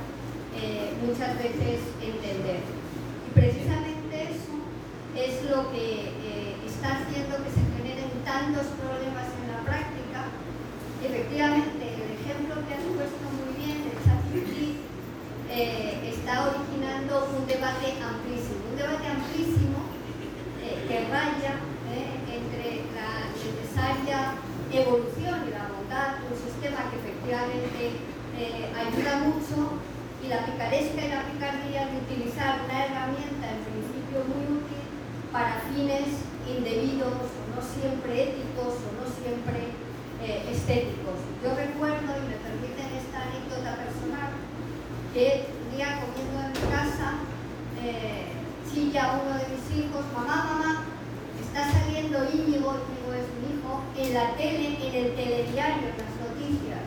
[0.55, 2.61] eh, muchas veces entender.
[2.63, 4.55] Y precisamente eso
[5.15, 7.63] es lo que eh, está haciendo que se
[8.23, 10.31] tantos problemas en la práctica,
[11.03, 14.79] efectivamente el ejemplo que has puesto muy bien de ChatGPT
[15.51, 19.79] eh, está originando un debate amplísimo, un debate amplísimo
[20.63, 21.60] eh, que raya
[21.91, 24.39] eh, entre la necesaria
[24.71, 28.13] evolución y la bondad de un sistema que efectivamente
[28.73, 29.77] ayuda mucho
[30.25, 34.81] y la picaresca y la picardía de utilizar una herramienta en principio muy útil
[35.31, 39.71] para fines indebidos o no siempre éticos o no siempre
[40.21, 41.17] eh, estéticos.
[41.41, 44.31] Yo recuerdo, y me permiten esta anécdota personal,
[45.13, 47.23] que un día comiendo en mi casa,
[47.79, 48.35] eh,
[48.67, 50.71] chilla uno de mis hijos, mamá, mamá,
[51.39, 56.15] está saliendo Íñigo, Íñigo es mi hijo, en la tele, en el telediario, en las
[56.19, 56.83] noticias.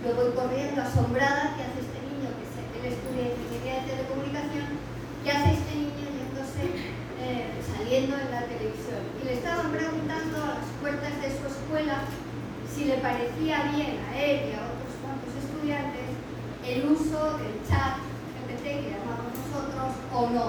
[0.00, 2.28] Yo voy corriendo asombrada, ¿qué hace este niño?
[2.34, 4.68] Que se, él estudia ingeniería de telecomunicación,
[5.24, 7.00] ¿qué hace este niño yéndose
[8.08, 9.04] en la televisión.
[9.20, 12.00] Y le estaban preguntando a las puertas de su escuela
[12.64, 16.08] si le parecía bien a él y a otros cuantos estudiantes
[16.64, 18.00] el uso del chat
[18.48, 20.48] GPT que llamamos nosotros o no.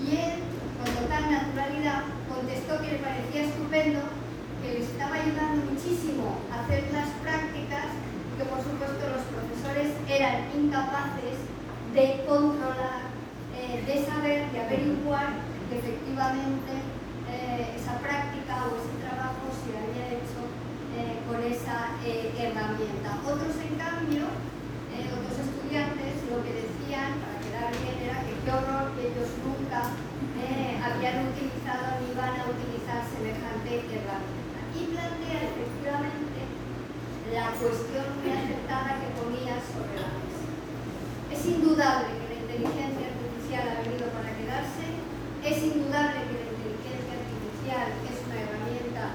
[0.00, 0.40] Y él,
[0.80, 2.00] con total naturalidad,
[2.32, 4.00] contestó que le parecía estupendo,
[4.62, 7.92] que les estaba ayudando muchísimo a hacer las prácticas,
[8.40, 11.44] que por supuesto los profesores eran incapaces
[11.92, 13.12] de controlar,
[13.52, 16.72] eh, de saber, de averiguar que efectivamente
[17.30, 20.40] eh, esa práctica o ese trabajo se había hecho
[20.94, 23.18] eh, con esa herramienta.
[23.26, 28.94] Otros, en cambio, otros estudiantes lo que decían, para quedar bien, era que qué horror
[28.94, 29.90] que ellos nunca
[30.86, 34.58] habían utilizado ni van a utilizar semejante herramienta.
[34.72, 36.40] Y plantea efectivamente
[37.32, 40.46] la cuestión muy aceptada que ponía sobre la mesa.
[41.32, 44.84] Es indudable que la inteligencia artificial ha venido para quedarse,
[45.46, 49.14] es indudable que la inteligencia artificial es una herramienta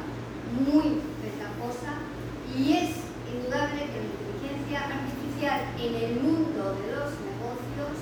[0.64, 2.08] muy ventajosa
[2.56, 8.00] y es indudable que la inteligencia artificial en el mundo de los negocios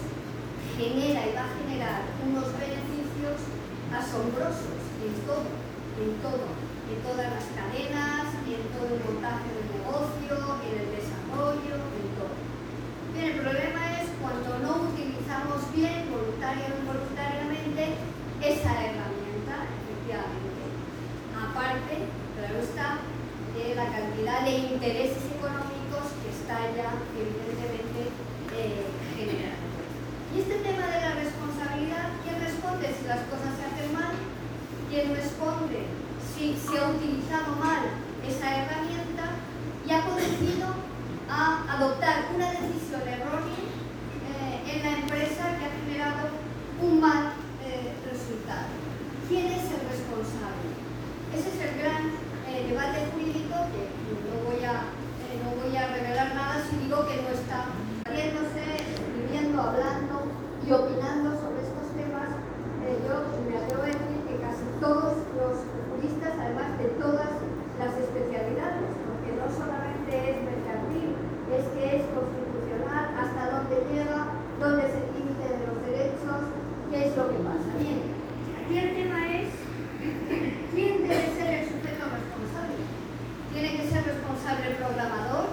[0.77, 3.49] genera y va a generar unos beneficios
[3.89, 5.49] asombrosos en todo,
[5.97, 10.38] en todo, en todas las cadenas, en todo el montaje del negocio,
[10.69, 12.38] en el desarrollo, en todo.
[13.09, 16.13] Bien, el problema es cuando no utilizamos bien,
[18.60, 20.64] esa herramienta, efectivamente.
[21.32, 21.95] Aparte,
[22.36, 22.99] claro está,
[23.55, 28.12] de la cantidad de intereses económicos que está ya, evidentemente,
[28.55, 28.84] eh,
[29.16, 29.70] generando.
[30.36, 34.14] Y este tema de la responsabilidad, ¿quién responde si las cosas se hacen mal?
[34.89, 35.89] ¿Quién responde
[36.22, 39.41] si se ha utilizado mal esa herramienta
[39.88, 40.70] y ha conducido
[41.30, 43.66] a adoptar una decisión errónea
[44.30, 46.30] eh, en la empresa que ha generado
[46.82, 47.34] un mal
[47.66, 48.70] eh, resultado?
[49.28, 50.78] ¿Quién es el responsable?
[51.34, 52.14] Ese es el gran
[52.53, 53.89] eh, debate jurídico que
[54.30, 54.93] no voy, a,
[55.41, 57.66] no voy a revelar nada si digo que no está
[58.10, 60.26] riéndose, escribiendo, hablando
[60.66, 62.30] y opinando sobre estos temas,
[62.86, 67.32] eh, yo me atrevo a decir que casi todos los juristas, además de todas
[67.78, 71.16] las especialidades, porque no solamente es mercantil,
[71.53, 74.30] es que es constitucional, hasta dónde llega,
[74.60, 76.41] dónde es el límite de los derechos,
[76.89, 77.70] qué es lo que pasa.
[77.78, 78.01] Bien,
[78.57, 79.49] aquí el tema es
[80.74, 82.78] quién debe ser el sujeto responsable.
[83.53, 85.49] Tiene que ser responsable el programador,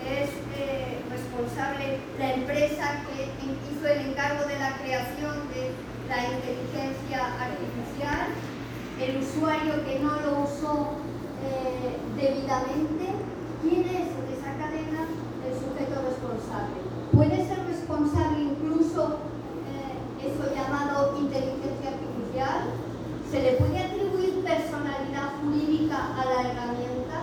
[0.00, 5.72] es eh, responsable la empresa que hizo el encargo de la creación de
[6.08, 8.32] la inteligencia artificial,
[9.00, 10.96] el usuario que no lo usó
[11.44, 13.04] eh, debidamente,
[13.62, 15.04] ¿quién es en esa cadena
[15.44, 16.78] el sujeto responsable?
[17.12, 19.18] Puede ser responsable incluso
[19.68, 22.70] eh, eso llamado inteligencia artificial,
[23.30, 27.18] se le puede atribuir personalidad jurídica a la herramienta,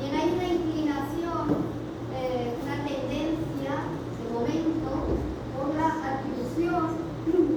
[0.00, 1.74] bien hay una inclinación
[2.14, 3.74] eh, una tendencia
[4.22, 5.18] de momento
[5.56, 7.04] por la atribución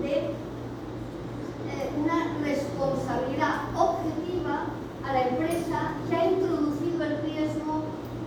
[0.02, 0.34] de eh,
[1.96, 4.66] una responsabilidad objetiva
[5.06, 7.84] a la empresa que ha introducido el riesgo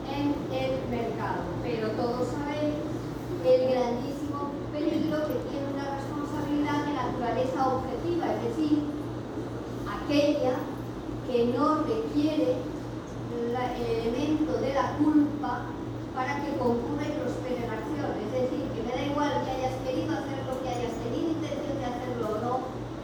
[0.06, 1.42] en el mercado.
[1.62, 2.78] Pero todos sabéis
[3.44, 6.94] el grandísimo peligro que tiene una responsabilidad de
[7.68, 8.78] objetiva, es decir,
[9.86, 10.56] aquella
[11.26, 12.56] que no requiere
[13.30, 15.62] el elemento de la culpa
[16.14, 18.10] para que concurra y prospere la acción.
[18.18, 21.86] Es decir, que me da igual que hayas querido hacerlo, que hayas tenido intención de
[21.86, 22.54] hacerlo o no,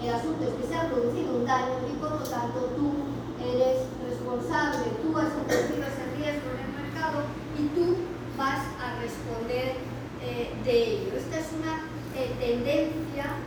[0.02, 3.10] el asunto es que se ha producido un daño y por lo tanto tú
[3.42, 7.18] eres responsable, tú has introducido ese riesgo en el mercado
[7.58, 9.78] y tú vas a responder
[10.22, 11.10] eh, de ello.
[11.16, 13.38] Esta es una eh, tendencia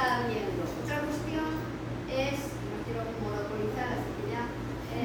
[0.00, 0.62] eh, que está habiendo.
[0.84, 1.46] Otra cuestión
[2.08, 4.44] es, no quiero monopolizar, así que ya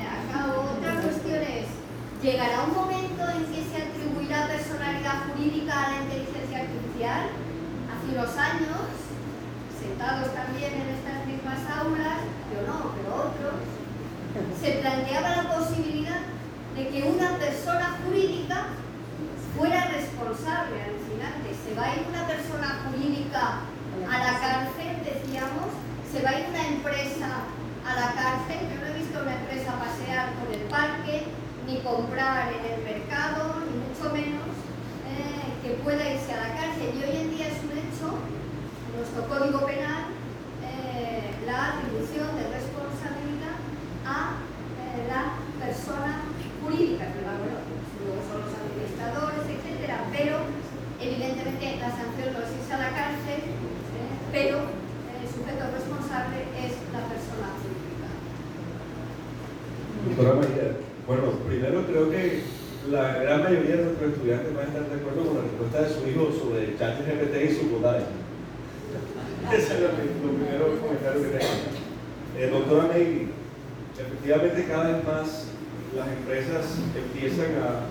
[0.07, 1.67] acabo, otra cuestión es,
[2.23, 7.23] llegará un momento en que se atribuirá personalidad jurídica a la inteligencia artificial.
[7.91, 8.81] Hace unos años,
[9.75, 13.59] sentados también en estas mismas aulas, yo no, pero otros,
[14.59, 16.23] se planteaba la posibilidad
[16.75, 18.67] de que una persona jurídica
[19.55, 21.55] fuera responsable, alucinante.
[21.55, 23.63] Se va a ir una persona jurídica
[24.03, 25.71] a la cárcel, decíamos,
[26.11, 27.47] se va a ir una empresa
[27.87, 28.67] a la cárcel.
[28.67, 31.23] Yo no he visto una empresa pasear por el parque,
[31.65, 34.51] ni comprar en el mercado, ni mucho menos
[35.07, 36.91] eh, que pueda irse a la cárcel.
[36.91, 40.11] Y hoy en día es un hecho, en nuestro Código Penal,
[40.59, 43.55] eh, la atribución de responsabilidad
[44.03, 44.43] a
[44.75, 50.45] eh, la persona jurídica, que luego son los administradores, etcétera, pero
[51.01, 53.41] evidentemente la sanción no es irse a la cárcel,
[54.31, 58.09] pero el sujeto responsable es la persona jurídica.
[60.09, 60.75] Doctora María,
[61.07, 62.43] Bueno, primero creo que
[62.91, 65.89] la gran mayoría de nuestros estudiantes van a estar de acuerdo con la respuesta de
[65.93, 68.03] su hijo sobre el chat GPT y su bondades.
[69.45, 69.93] Ese es el
[70.25, 71.69] primero comentario que tengo.
[72.33, 73.29] Eh, doctora May,
[73.93, 75.53] efectivamente cada vez más
[75.93, 76.65] las empresas
[76.97, 77.85] empiezan a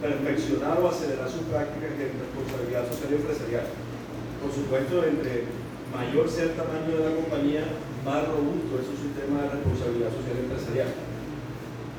[0.00, 3.66] perfeccionar o acelerar sus prácticas de responsabilidad social y empresarial.
[4.40, 5.44] Por supuesto, entre
[5.92, 7.68] mayor sea el tamaño de la compañía,
[8.00, 10.90] más robusto es su sistema de responsabilidad social y empresarial.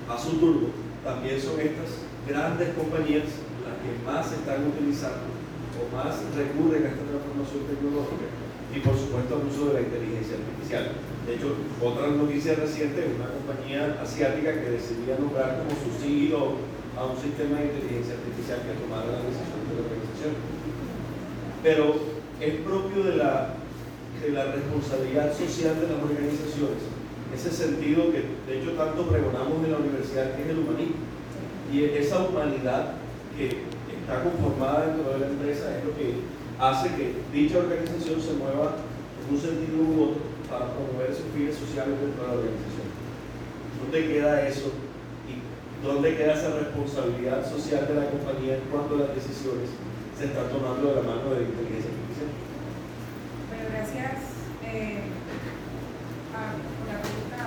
[0.09, 0.73] A su turno,
[1.05, 3.29] también son estas grandes compañías
[3.61, 5.29] las que más están utilizando
[5.77, 8.44] o más recurren a esta transformación tecnológica
[8.75, 10.99] y por supuesto al uso de la inteligencia artificial.
[11.23, 16.59] De hecho, otra noticia reciente, una compañía asiática que decidía nombrar como su CEO
[16.99, 20.33] a un sistema de inteligencia artificial que tomara la decisión de la organización.
[21.63, 21.85] Pero
[22.43, 23.55] es propio de la,
[24.19, 26.83] de la responsabilidad social de las organizaciones,
[27.31, 30.99] ese sentido que de hecho tanto pregonamos en la universidad, que es el humanismo.
[31.71, 32.99] Y esa humanidad
[33.35, 38.33] que está conformada dentro de la empresa es lo que hace que dicha organización se
[38.33, 38.75] mueva
[39.19, 42.87] en un sentido u otro para promover sus fines sociales dentro de la organización.
[43.81, 44.71] ¿Dónde queda eso?
[45.27, 45.41] ¿Y
[45.85, 49.69] dónde queda esa responsabilidad social de la compañía cuando las decisiones
[50.17, 52.29] se están tomando de la mano de la inteligencia artificial?
[53.49, 54.15] Bueno, gracias
[54.63, 55.11] eh,
[56.31, 57.41] a, por la pregunta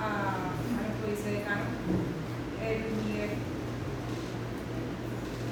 [0.00, 1.68] a, a nuestro vicedecano,
[2.64, 3.36] eh, Miguel.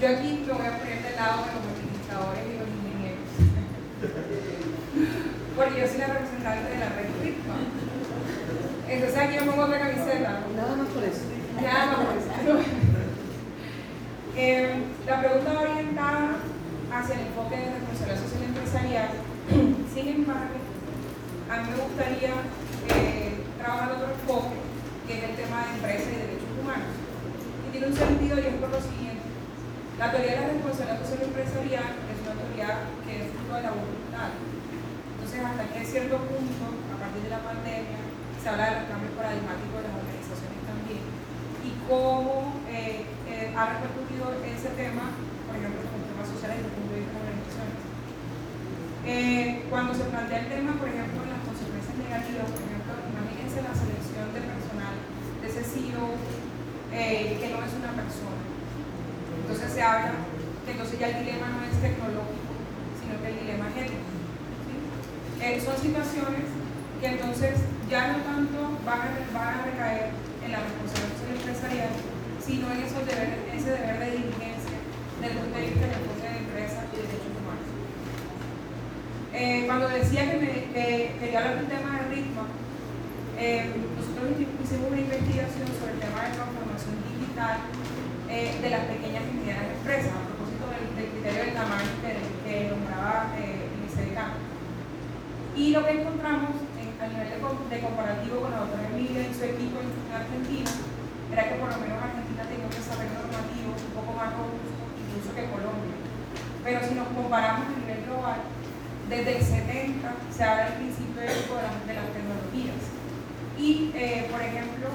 [0.00, 1.50] Yo aquí me voy a poner del lado de
[2.10, 3.30] y los ingenieros.
[5.56, 7.54] Porque yo soy la representante de la red Ritmo.
[8.88, 10.42] Entonces aquí yo pongo otra camiseta.
[10.56, 11.22] Nada más por eso.
[11.62, 12.30] Nada más por eso.
[14.36, 16.36] Eh, la pregunta va orientada
[16.92, 19.10] hacia el enfoque de responsabilidad social empresarial.
[19.94, 20.58] Sin embargo,
[21.50, 22.34] a mí me gustaría
[22.94, 24.56] eh, trabajar otro enfoque,
[25.06, 26.94] que es el tema de empresa y derechos humanos.
[27.66, 29.09] Y tiene un sentido y es por lo siguiente.
[30.00, 33.76] La teoría de la responsabilidad social empresarial es una teoría que es fruto de la
[33.76, 34.32] voluntad.
[34.32, 38.00] Entonces, hasta que cierto punto, a partir de la pandemia,
[38.40, 41.04] se habla de los cambios paradigmáticos de las organizaciones también.
[41.04, 45.12] Y cómo eh, eh, ha repercutido ese tema,
[45.44, 47.80] por ejemplo, con temas sociales desde el punto de vista de organizaciones.
[49.04, 53.68] Eh, cuando se plantea el tema, por ejemplo, en las consecuencias negativas, por ejemplo, imagínense
[53.68, 56.08] la selección de personal de ese CEO
[56.88, 58.49] que no es una persona.
[59.50, 60.14] Entonces se habla
[60.64, 62.54] que entonces ya el dilema no es tecnológico,
[63.02, 64.06] sino que el dilema es ético.
[65.42, 66.46] Eh, son situaciones
[67.02, 67.58] que entonces
[67.90, 70.14] ya no tanto van a, recaer
[70.46, 71.90] en la responsabilidad empresarial,
[72.38, 74.78] sino en esos deberes, ese deber de diligencia
[75.18, 77.68] del punto de vista del de empresa y derechos humanos.
[79.34, 82.46] Eh, cuando decía que, me, que quería hablar del tema del ritmo,
[83.34, 83.66] eh,
[83.98, 87.66] nosotros hicimos una investigación sobre el tema de transformación digital
[88.30, 92.14] eh, de las pequeñas y medianas empresas, a propósito del, del criterio del tamaño que,
[92.46, 93.66] que nombraba eh,
[95.56, 99.34] Y lo que encontramos en, a nivel de, de, comparativo con la doctora Emilia y
[99.34, 100.70] su equipo en, en Argentina
[101.26, 105.34] era que por lo menos Argentina tenía un desarrollo normativo un poco más robusto incluso
[105.34, 105.98] que Colombia.
[106.62, 108.40] Pero si nos comparamos a nivel global,
[109.10, 112.82] desde el 70 se habla del principio de, de las tecnologías.
[113.58, 114.86] Y, eh, por ejemplo,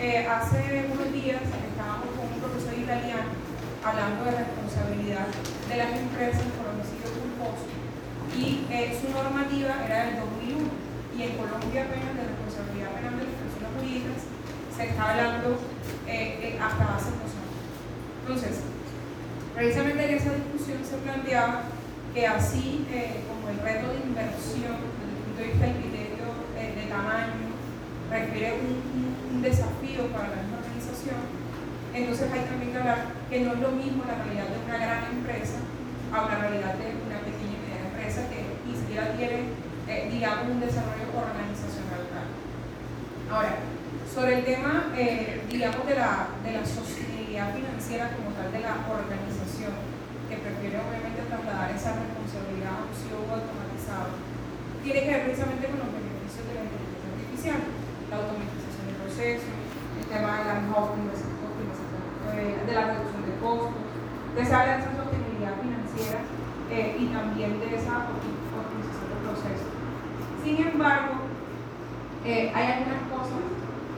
[0.00, 3.34] eh, hace unos días estábamos con un profesor italiano
[3.82, 7.66] hablando de responsabilidad de las empresas por homicidio culposo
[8.30, 10.70] y eh, su normativa era del 2001
[11.18, 14.18] y en Colombia apenas de responsabilidad penal de las personas jurídicas
[14.70, 17.58] se está hablando hasta hace dos años.
[18.22, 18.54] Entonces,
[19.54, 21.62] precisamente en esa discusión se planteaba
[22.14, 22.86] que así
[23.26, 27.47] como el reto de inversión desde el punto de vista del criterio de tamaño
[28.10, 31.22] requiere un, desafío para la misma organización,
[31.94, 35.14] entonces hay también que hablar que no es lo mismo la realidad de una gran
[35.14, 35.62] empresa
[36.10, 39.54] a una realidad de una pequeña y mediana empresa que ni siquiera tiene,
[39.86, 42.26] eh, digamos, un desarrollo organizacional tal.
[43.30, 43.62] Ahora,
[44.10, 48.74] sobre el tema, eh, digamos, de la, de la sostenibilidad financiera como tal de la
[48.90, 49.70] organización,
[50.26, 54.18] que prefiere obviamente trasladar esa responsabilidad a un CEO automatizado,
[54.82, 57.77] tiene que ver precisamente con los beneficios de la inteligencia artificial
[58.10, 59.48] la automatización del proceso,
[60.00, 60.96] el tema de la mejor
[62.38, 63.74] de la reducción de costos,
[64.34, 66.20] de esa, de esa sostenibilidad financiera
[66.70, 69.66] eh, y también de esa optimización del proceso.
[70.44, 71.26] Sin embargo,
[72.24, 73.40] eh, hay algunas cosas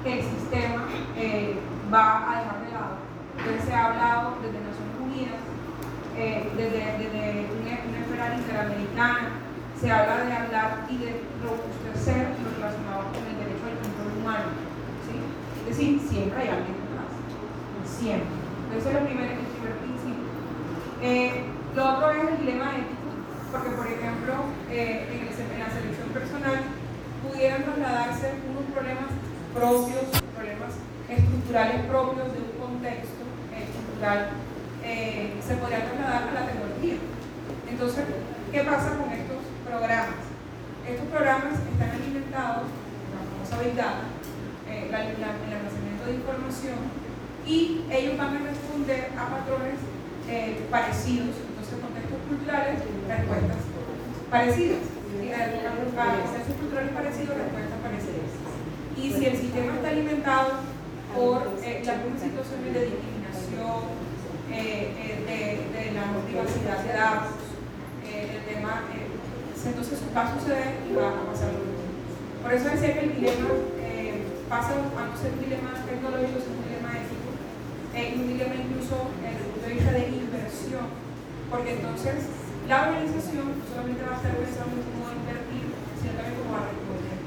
[0.04, 0.86] que el sistema
[1.16, 1.58] eh,
[1.92, 2.94] va a dejar de lado.
[3.36, 5.40] Entonces se ha hablado desde Naciones Unidas,
[6.16, 9.28] desde, desde una, una esfera interamericana,
[9.80, 14.51] se habla de hablar y de robustecer lo relacionado con el derecho al control humano.
[15.68, 17.11] Es decir, siempre hay alguien detrás.
[17.87, 18.31] siempre.
[18.78, 20.31] Ese es el primer, el primer principio.
[21.74, 23.11] Lo otro es el dilema ético,
[23.53, 24.35] porque por ejemplo,
[24.70, 26.59] eh, en, la selección personal
[27.22, 29.11] pudieran trasladarse unos problemas
[29.55, 30.72] propios, problemas
[31.09, 34.31] estructurales propios de un contexto cultural,
[34.85, 36.97] eh, se podrían trasladar a la tecnología.
[37.70, 38.05] Entonces,
[38.51, 40.18] ¿qué pasa con estos programas?
[40.87, 44.07] Estos programas están alimentados la famosa Big Data,
[44.66, 46.14] eh, la- la- el almacenamiento de
[46.61, 46.78] información,
[47.46, 49.80] y ellos van a responder a patrones
[50.28, 53.62] eh, parecidos, entonces contextos culturales, respuestas
[54.30, 54.84] parecidas.
[55.11, 58.30] Contextos culturales parecidos, respuestas parecidas.
[58.96, 60.50] Y si el sistema está alimentado
[61.16, 63.80] por eh, mismas situaciones de discriminación,
[64.52, 65.40] eh, eh, de,
[65.72, 67.40] de la privacidad de datos,
[68.06, 69.08] eh, el tema, eh,
[69.66, 71.88] entonces va a suceder y va a pasar mismo.
[72.42, 73.48] Por eso decía que el dilema
[74.51, 77.30] pasa a no ser un dilema tecnológico, sino un dilema ético,
[77.94, 80.86] eh, un dilema incluso desde el punto de vista de inversión,
[81.51, 82.18] porque entonces
[82.66, 85.64] la organización solamente va a estar pensando en cómo invertir,
[86.03, 87.18] sino también cómo va a responder.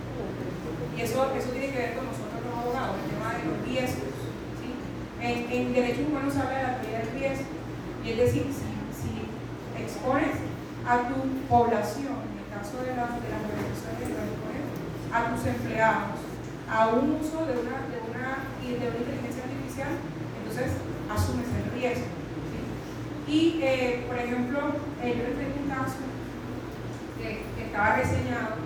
[0.94, 4.12] Y eso, eso tiene que ver con nosotros los abogados, el tema de los riesgos.
[5.24, 7.48] En, en derechos humanos se habla de la teoría del riesgo,
[8.04, 9.12] y es decir, si, si
[9.80, 10.36] expones
[10.84, 11.16] a tu
[11.48, 14.28] población, en el caso de, la- de las organizaciones de la
[15.16, 16.20] a tus empleados,
[16.70, 19.94] a un uso de una, de una, de una inteligencia artificial,
[20.40, 20.72] entonces
[21.10, 22.06] asumes el riesgo.
[23.28, 24.60] Y, eh, por ejemplo,
[25.02, 25.98] eh, yo les tengo un caso
[27.18, 28.62] que, estaba reseñado,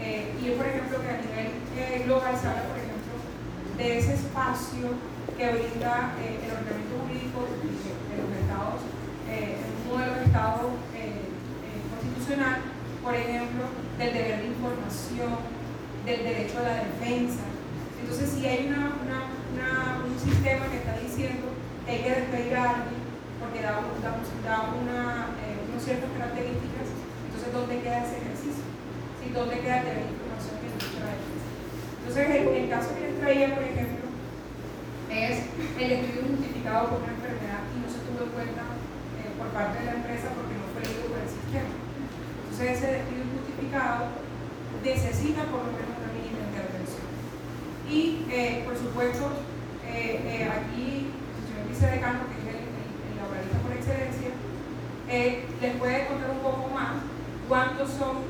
[0.00, 3.14] eh, y es, por ejemplo, que a nivel eh, global se habla, por ejemplo,
[3.76, 4.98] de ese espacio
[5.38, 10.70] que brinda el ordenamiento jurídico de los estados, un modelo de estado
[11.94, 12.60] constitucional,
[13.02, 13.64] por ejemplo,
[13.98, 15.61] del deber de información,
[16.06, 17.44] del derecho a la defensa.
[18.00, 21.46] Entonces, si hay una, una- una- un sistema que está diciendo
[21.86, 23.02] que hay que despedir a alguien
[23.38, 24.10] porque da, da,
[24.46, 26.86] da una, eh, unas ciertas características,
[27.26, 28.64] entonces, ¿dónde queda ese ejercicio?
[29.22, 29.30] ¿Sí?
[29.34, 31.48] ¿Dónde queda de información derecho a la defensa?
[32.02, 34.04] Entonces, el, el caso que les traía, por ejemplo,
[35.12, 35.34] es
[35.78, 38.62] el estudio justificado por una enfermedad y no se tuvo en cuenta
[39.20, 41.70] eh, por parte de la empresa porque no fue leído por el sistema.
[41.70, 44.00] Entonces, ese despido injustificado
[44.82, 45.91] necesita por lo menos.
[47.92, 49.28] Y, eh, por supuesto,
[49.86, 54.30] eh, eh, aquí el señor vicedecano, que es el, el, laboralista por excelencia,
[55.10, 57.04] eh, les puede contar un poco más
[57.48, 58.24] cuántos son,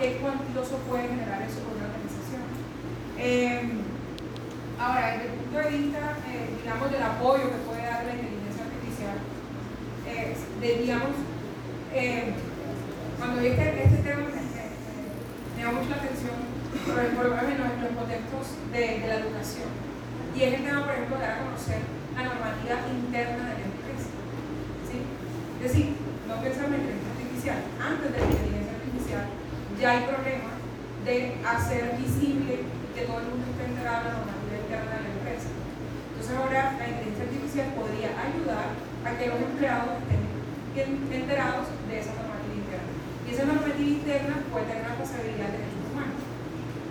[0.00, 2.42] qué cuantioso puede generar eso con una organización.
[4.80, 6.16] Ahora, desde el punto de vista,
[6.62, 9.18] digamos, del apoyo que puede dar la inteligencia artificial,
[10.60, 11.12] de, digamos,
[13.18, 16.34] cuando vi este, este tema me, me- me mucho la atención,
[16.86, 19.70] menos en los contextos de, de la educación.
[20.34, 21.80] Y es el tema, por ejemplo, de dar a conocer
[22.16, 24.10] la normativa interna de la empresa.
[24.88, 24.98] ¿sí?
[25.62, 25.94] Es decir,
[26.26, 27.58] no pensar en la inteligencia artificial.
[27.78, 29.24] Antes de la inteligencia artificial
[29.78, 30.56] ya hay problemas
[31.04, 32.62] de hacer visible
[32.94, 35.50] que todo el mundo esté enterado de la normativa interna de la empresa.
[35.50, 40.22] Entonces ahora la inteligencia artificial podría ayudar a que los empleados estén
[41.10, 42.92] enterados de esa normativa interna.
[43.26, 45.81] Y esa normativa interna puede tener una pasabilidad de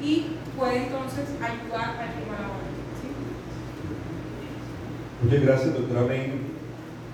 [0.01, 0.25] y
[0.57, 2.71] puede entonces ayudar al clima laboral.
[2.99, 3.07] ¿sí?
[5.23, 6.33] Muchas gracias, doctora May.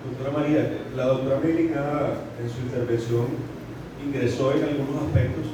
[0.08, 3.26] Doctora María, la doctora Mélica en su intervención
[4.04, 5.46] ingresó en algunos aspectos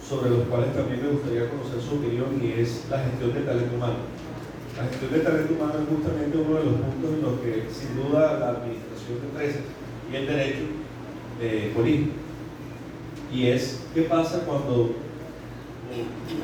[0.00, 3.74] sobre los cuales también me gustaría conocer su opinión y es la gestión del talento
[3.74, 3.98] humano.
[4.76, 7.96] La gestión del talento humano es justamente uno de los puntos en los que sin
[7.96, 9.62] duda la administración de empresas
[10.10, 10.64] y el derecho
[11.40, 12.10] eh, colige.
[13.32, 14.94] Y es qué pasa cuando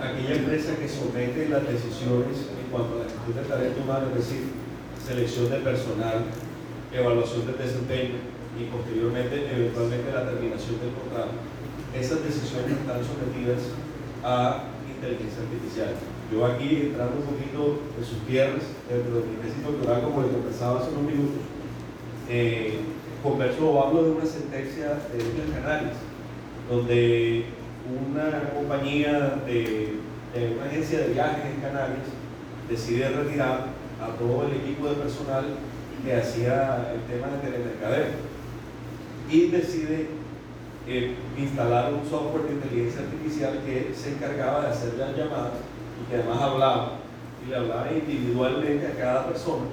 [0.02, 4.28] aquella empresa que somete las decisiones en cuanto a la gestión del talento humano, es
[4.28, 4.42] decir,
[5.04, 6.24] selección de personal,
[6.92, 8.22] evaluación del desempeño
[8.58, 11.34] y posteriormente, eventualmente, la terminación del contrato.
[11.96, 13.72] Esas decisiones están sometidas
[14.24, 15.92] a inteligencia artificial.
[16.30, 20.32] Yo aquí, entrando un poquito en sus tierras, dentro de mi tesis doctoral, como les
[20.32, 21.42] conversaba hace unos minutos,
[22.28, 22.80] eh,
[23.22, 25.96] converso o hablo de una sentencia de Islas Canarias,
[26.70, 27.44] donde
[27.90, 29.98] una compañía de,
[30.56, 32.06] una agencia de viajes en Canarias
[32.68, 33.66] decide retirar
[34.00, 35.44] a todo el equipo de personal
[36.04, 38.06] que hacía el tema de telemercadeo
[39.30, 40.06] y decide
[40.86, 45.52] eh, instalar un software de inteligencia artificial que se encargaba de hacer las llamadas
[46.00, 46.92] y que además hablaba
[47.44, 49.66] y le hablaba individualmente a cada persona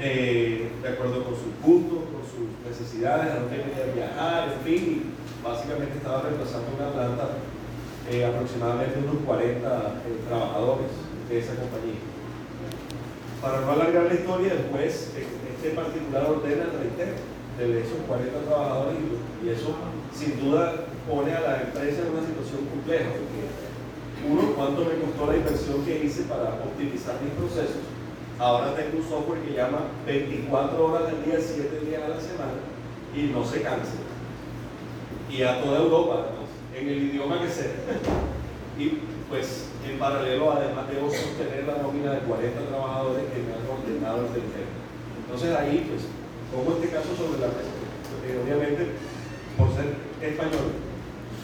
[0.00, 5.02] eh, de acuerdo con sus gustos, con sus necesidades, a dónde quería viajar, en fin,
[5.44, 7.28] básicamente estaba reemplazando una planta
[8.10, 10.90] eh, aproximadamente unos 40 eh, trabajadores
[11.28, 12.00] de esa compañía.
[13.42, 17.14] Para no alargar la historia, después eh, este particular ordena el reitero
[17.58, 19.74] de esos 40 trabajadores y, y eso
[20.14, 23.10] sin duda pone a la empresa en una situación compleja.
[23.12, 23.38] Porque
[24.26, 27.82] uno, cuánto me costó la inversión que hice para optimizar mis procesos.
[28.38, 32.58] Ahora tengo un software que llama 24 horas al día, 7 días a la semana
[33.14, 34.07] y no se cansa.
[35.30, 37.72] Y a toda Europa, además, en el idioma que sea.
[38.78, 38.98] y
[39.28, 44.26] pues en paralelo, además, debo sostener la nómina de 40 trabajadores que me han ordenado
[44.26, 44.72] el tema.
[45.20, 46.08] Entonces ahí, pues,
[46.52, 47.76] pongo este caso sobre la mesa.
[48.08, 48.96] Porque obviamente,
[49.56, 50.88] por ser español,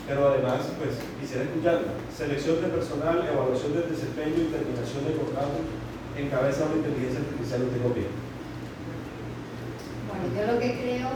[0.06, 1.80] pero además pues quisiera escuchar
[2.12, 5.64] selección de personal, evaluación del desempeño y terminación de contrato
[6.16, 8.20] en cabeza de inteligencia artificial de gobierno.
[10.06, 11.08] Bueno, yo lo que creo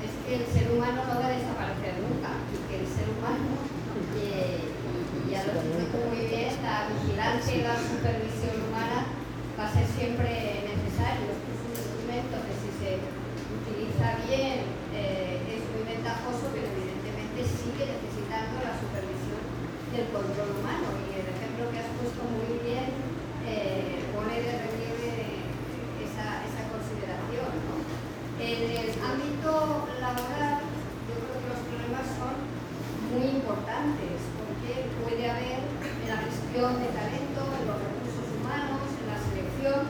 [0.00, 5.30] es que el ser humano no va a desaparecer nunca y que el ser y
[5.30, 9.14] ya lo dicho muy bien, la vigilancia y la supervisión humana
[9.54, 11.30] va a ser siempre necesario.
[11.30, 12.98] Es un instrumento que si se
[13.62, 19.38] utiliza bien eh, es muy ventajoso, pero evidentemente sigue necesitando la supervisión
[19.94, 22.90] del control humano y el ejemplo que has puesto muy bien
[23.46, 25.46] eh, pone de relieve
[26.02, 27.54] esa, esa consideración.
[27.70, 27.86] ¿no?
[28.42, 30.66] En el ámbito laboral
[31.06, 32.50] yo creo que los problemas son
[33.12, 39.06] muy importantes porque puede haber en la gestión de talento, en los recursos humanos, en
[39.12, 39.84] la selección,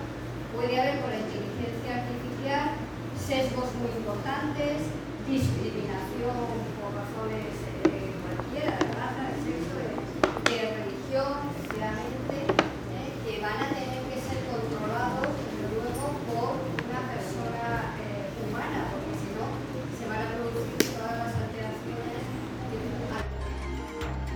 [0.51, 2.83] puede haber con la inteligencia artificial
[3.15, 4.91] sesgos muy importantes,
[5.31, 6.35] discriminación
[6.83, 7.55] por razones
[7.87, 15.31] de raza, de sexo, de, religión, efectivamente, eh, que van a tener que ser controlados
[15.71, 19.47] luego por una persona eh, humana, porque si no,
[19.95, 22.23] se van a producir todas las alteraciones.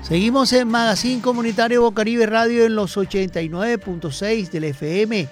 [0.06, 5.28] Seguimos en Magazine Comunitario Bocaribe Radio en los 89.6 del FM.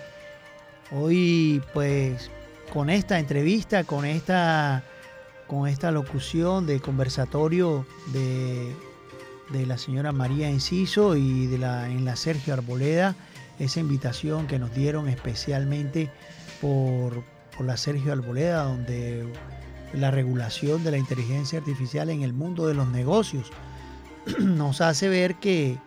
[0.91, 2.29] Hoy, pues,
[2.73, 4.83] con esta entrevista, con esta
[5.47, 8.75] con esta locución de conversatorio de,
[9.51, 13.15] de la señora María Enciso y de la, en la Sergio Arboleda,
[13.61, 16.11] esa invitación que nos dieron especialmente
[16.61, 17.23] por,
[17.57, 19.25] por la Sergio Arboleda, donde
[19.93, 23.53] la regulación de la inteligencia artificial en el mundo de los negocios
[24.39, 25.79] nos hace ver que,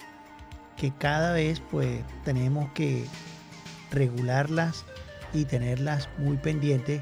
[0.76, 3.06] que cada vez pues tenemos que
[3.92, 4.86] regularlas
[5.34, 7.02] y tenerlas muy pendientes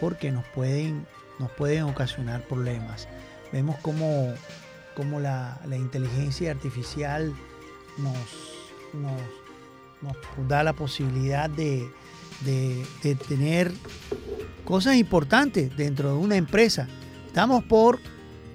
[0.00, 1.06] porque nos pueden
[1.38, 3.08] nos pueden ocasionar problemas.
[3.52, 4.32] Vemos cómo,
[4.94, 7.34] cómo la, inteligencia artificial
[7.98, 8.16] nos,
[8.94, 11.88] nos, da la posibilidad de,
[12.44, 13.72] de, tener
[14.64, 16.88] cosas importantes dentro de una empresa.
[17.26, 18.00] Estamos por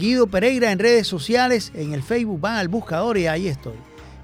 [0.01, 3.75] Guido Pereira en redes sociales, en el Facebook, van al buscador y ahí estoy.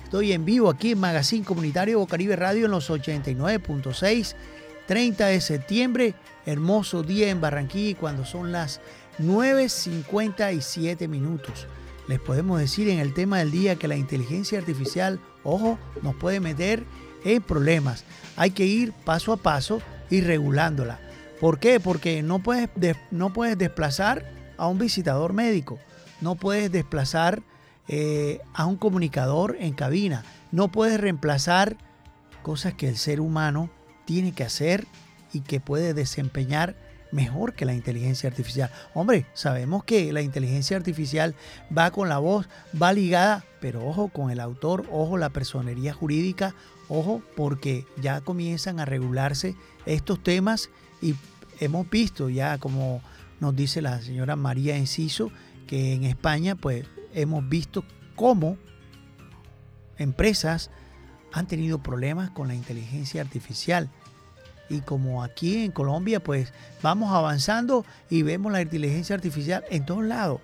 [0.04, 4.34] Estoy en vivo aquí en Magazine Comunitario Bocaribe Radio en los 89.6
[4.88, 6.16] 30 de septiembre,
[6.48, 8.82] hermoso día en Barranquilla cuando son las
[9.20, 11.68] 9.57 minutos.
[12.08, 16.40] Les podemos decir en el tema del día que la inteligencia artificial, ojo, nos puede
[16.40, 16.86] meter
[17.24, 18.04] en problemas.
[18.36, 21.00] Hay que ir paso a paso y regulándola.
[21.40, 21.80] ¿Por qué?
[21.80, 22.68] Porque no puedes,
[23.12, 25.80] no puedes desplazar a un visitador médico,
[26.22, 27.42] no puedes desplazar
[27.88, 31.78] eh, a un comunicador en cabina, no puedes reemplazar
[32.42, 33.70] cosas que el ser humano
[34.06, 34.88] tiene que hacer
[35.34, 36.76] y que puede desempeñar
[37.12, 38.72] mejor que la inteligencia artificial.
[38.94, 41.36] Hombre, sabemos que la inteligencia artificial
[41.76, 42.48] va con la voz,
[42.80, 46.54] va ligada, pero ojo con el autor, ojo la personería jurídica,
[46.90, 49.56] ojo porque ya comienzan a regularse
[49.86, 50.70] estos temas
[51.02, 51.16] y
[51.60, 53.02] hemos visto ya como
[53.40, 55.32] nos dice la señora María Enciso
[55.68, 57.84] que en España pues hemos visto
[58.16, 58.58] cómo
[59.98, 60.70] empresas
[61.34, 63.90] han tenido problemas con la inteligencia artificial.
[64.70, 70.04] Y como aquí en Colombia, pues vamos avanzando y vemos la inteligencia artificial en todos
[70.04, 70.42] lados.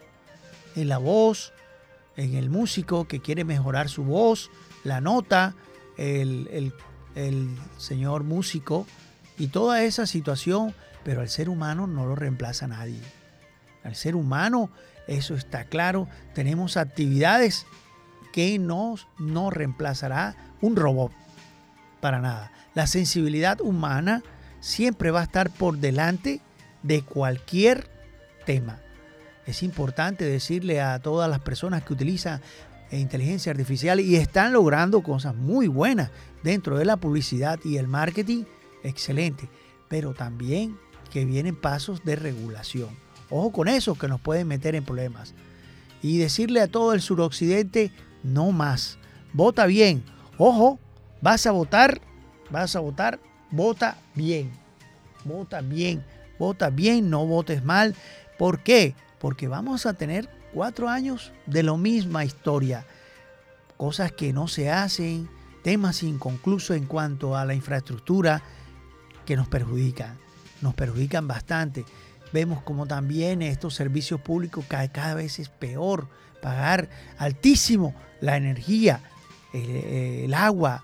[0.75, 1.53] En la voz,
[2.15, 4.49] en el músico que quiere mejorar su voz,
[4.83, 5.55] la nota,
[5.97, 6.73] el,
[7.15, 8.87] el señor músico
[9.37, 10.73] y toda esa situación,
[11.03, 12.99] pero al ser humano no lo reemplaza nadie.
[13.83, 14.69] Al ser humano,
[15.07, 17.65] eso está claro, tenemos actividades
[18.31, 21.11] que nos no reemplazará un robot.
[22.01, 22.51] Para nada.
[22.73, 24.23] La sensibilidad humana
[24.59, 26.41] siempre va a estar por delante
[26.81, 27.89] de cualquier
[28.45, 28.79] tema.
[29.45, 32.41] Es importante decirle a todas las personas que utilizan
[32.99, 36.11] inteligencia artificial y están logrando cosas muy buenas
[36.43, 38.43] dentro de la publicidad y el marketing,
[38.83, 39.49] excelente,
[39.87, 40.77] pero también
[41.13, 42.89] que vienen pasos de regulación.
[43.29, 45.35] Ojo con eso que nos pueden meter en problemas.
[46.01, 47.91] Y decirle a todo el suroccidente,
[48.23, 48.97] no más.
[49.31, 50.03] Vota bien.
[50.37, 50.79] Ojo,
[51.21, 52.01] vas a votar,
[52.49, 53.19] vas a votar
[53.53, 54.51] vota bien,
[55.23, 56.03] vota bien,
[56.39, 57.95] vota bien, no votes mal.
[58.39, 58.95] ¿Por qué?
[59.19, 62.85] Porque vamos a tener cuatro años de la misma historia.
[63.77, 65.29] Cosas que no se hacen,
[65.63, 68.41] temas inconclusos en cuanto a la infraestructura
[69.27, 70.17] que nos perjudican,
[70.63, 71.85] nos perjudican bastante.
[72.31, 76.07] Vemos como también estos servicios públicos cada, cada vez es peor,
[76.41, 79.01] pagar altísimo la energía,
[79.53, 80.83] el, el agua,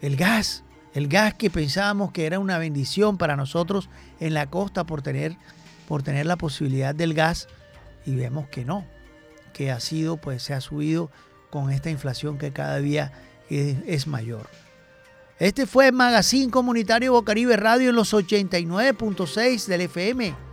[0.00, 0.62] el gas,
[0.94, 3.88] el gas que pensábamos que era una bendición para nosotros
[4.20, 5.36] en la costa por tener,
[5.88, 7.48] por tener la posibilidad del gas
[8.04, 8.84] y vemos que no,
[9.52, 11.10] que ha sido, pues se ha subido
[11.50, 13.12] con esta inflación que cada día
[13.48, 14.48] es mayor.
[15.38, 20.45] Este fue el Magazine Comunitario Bocaribe Radio en los 89.6 del FM.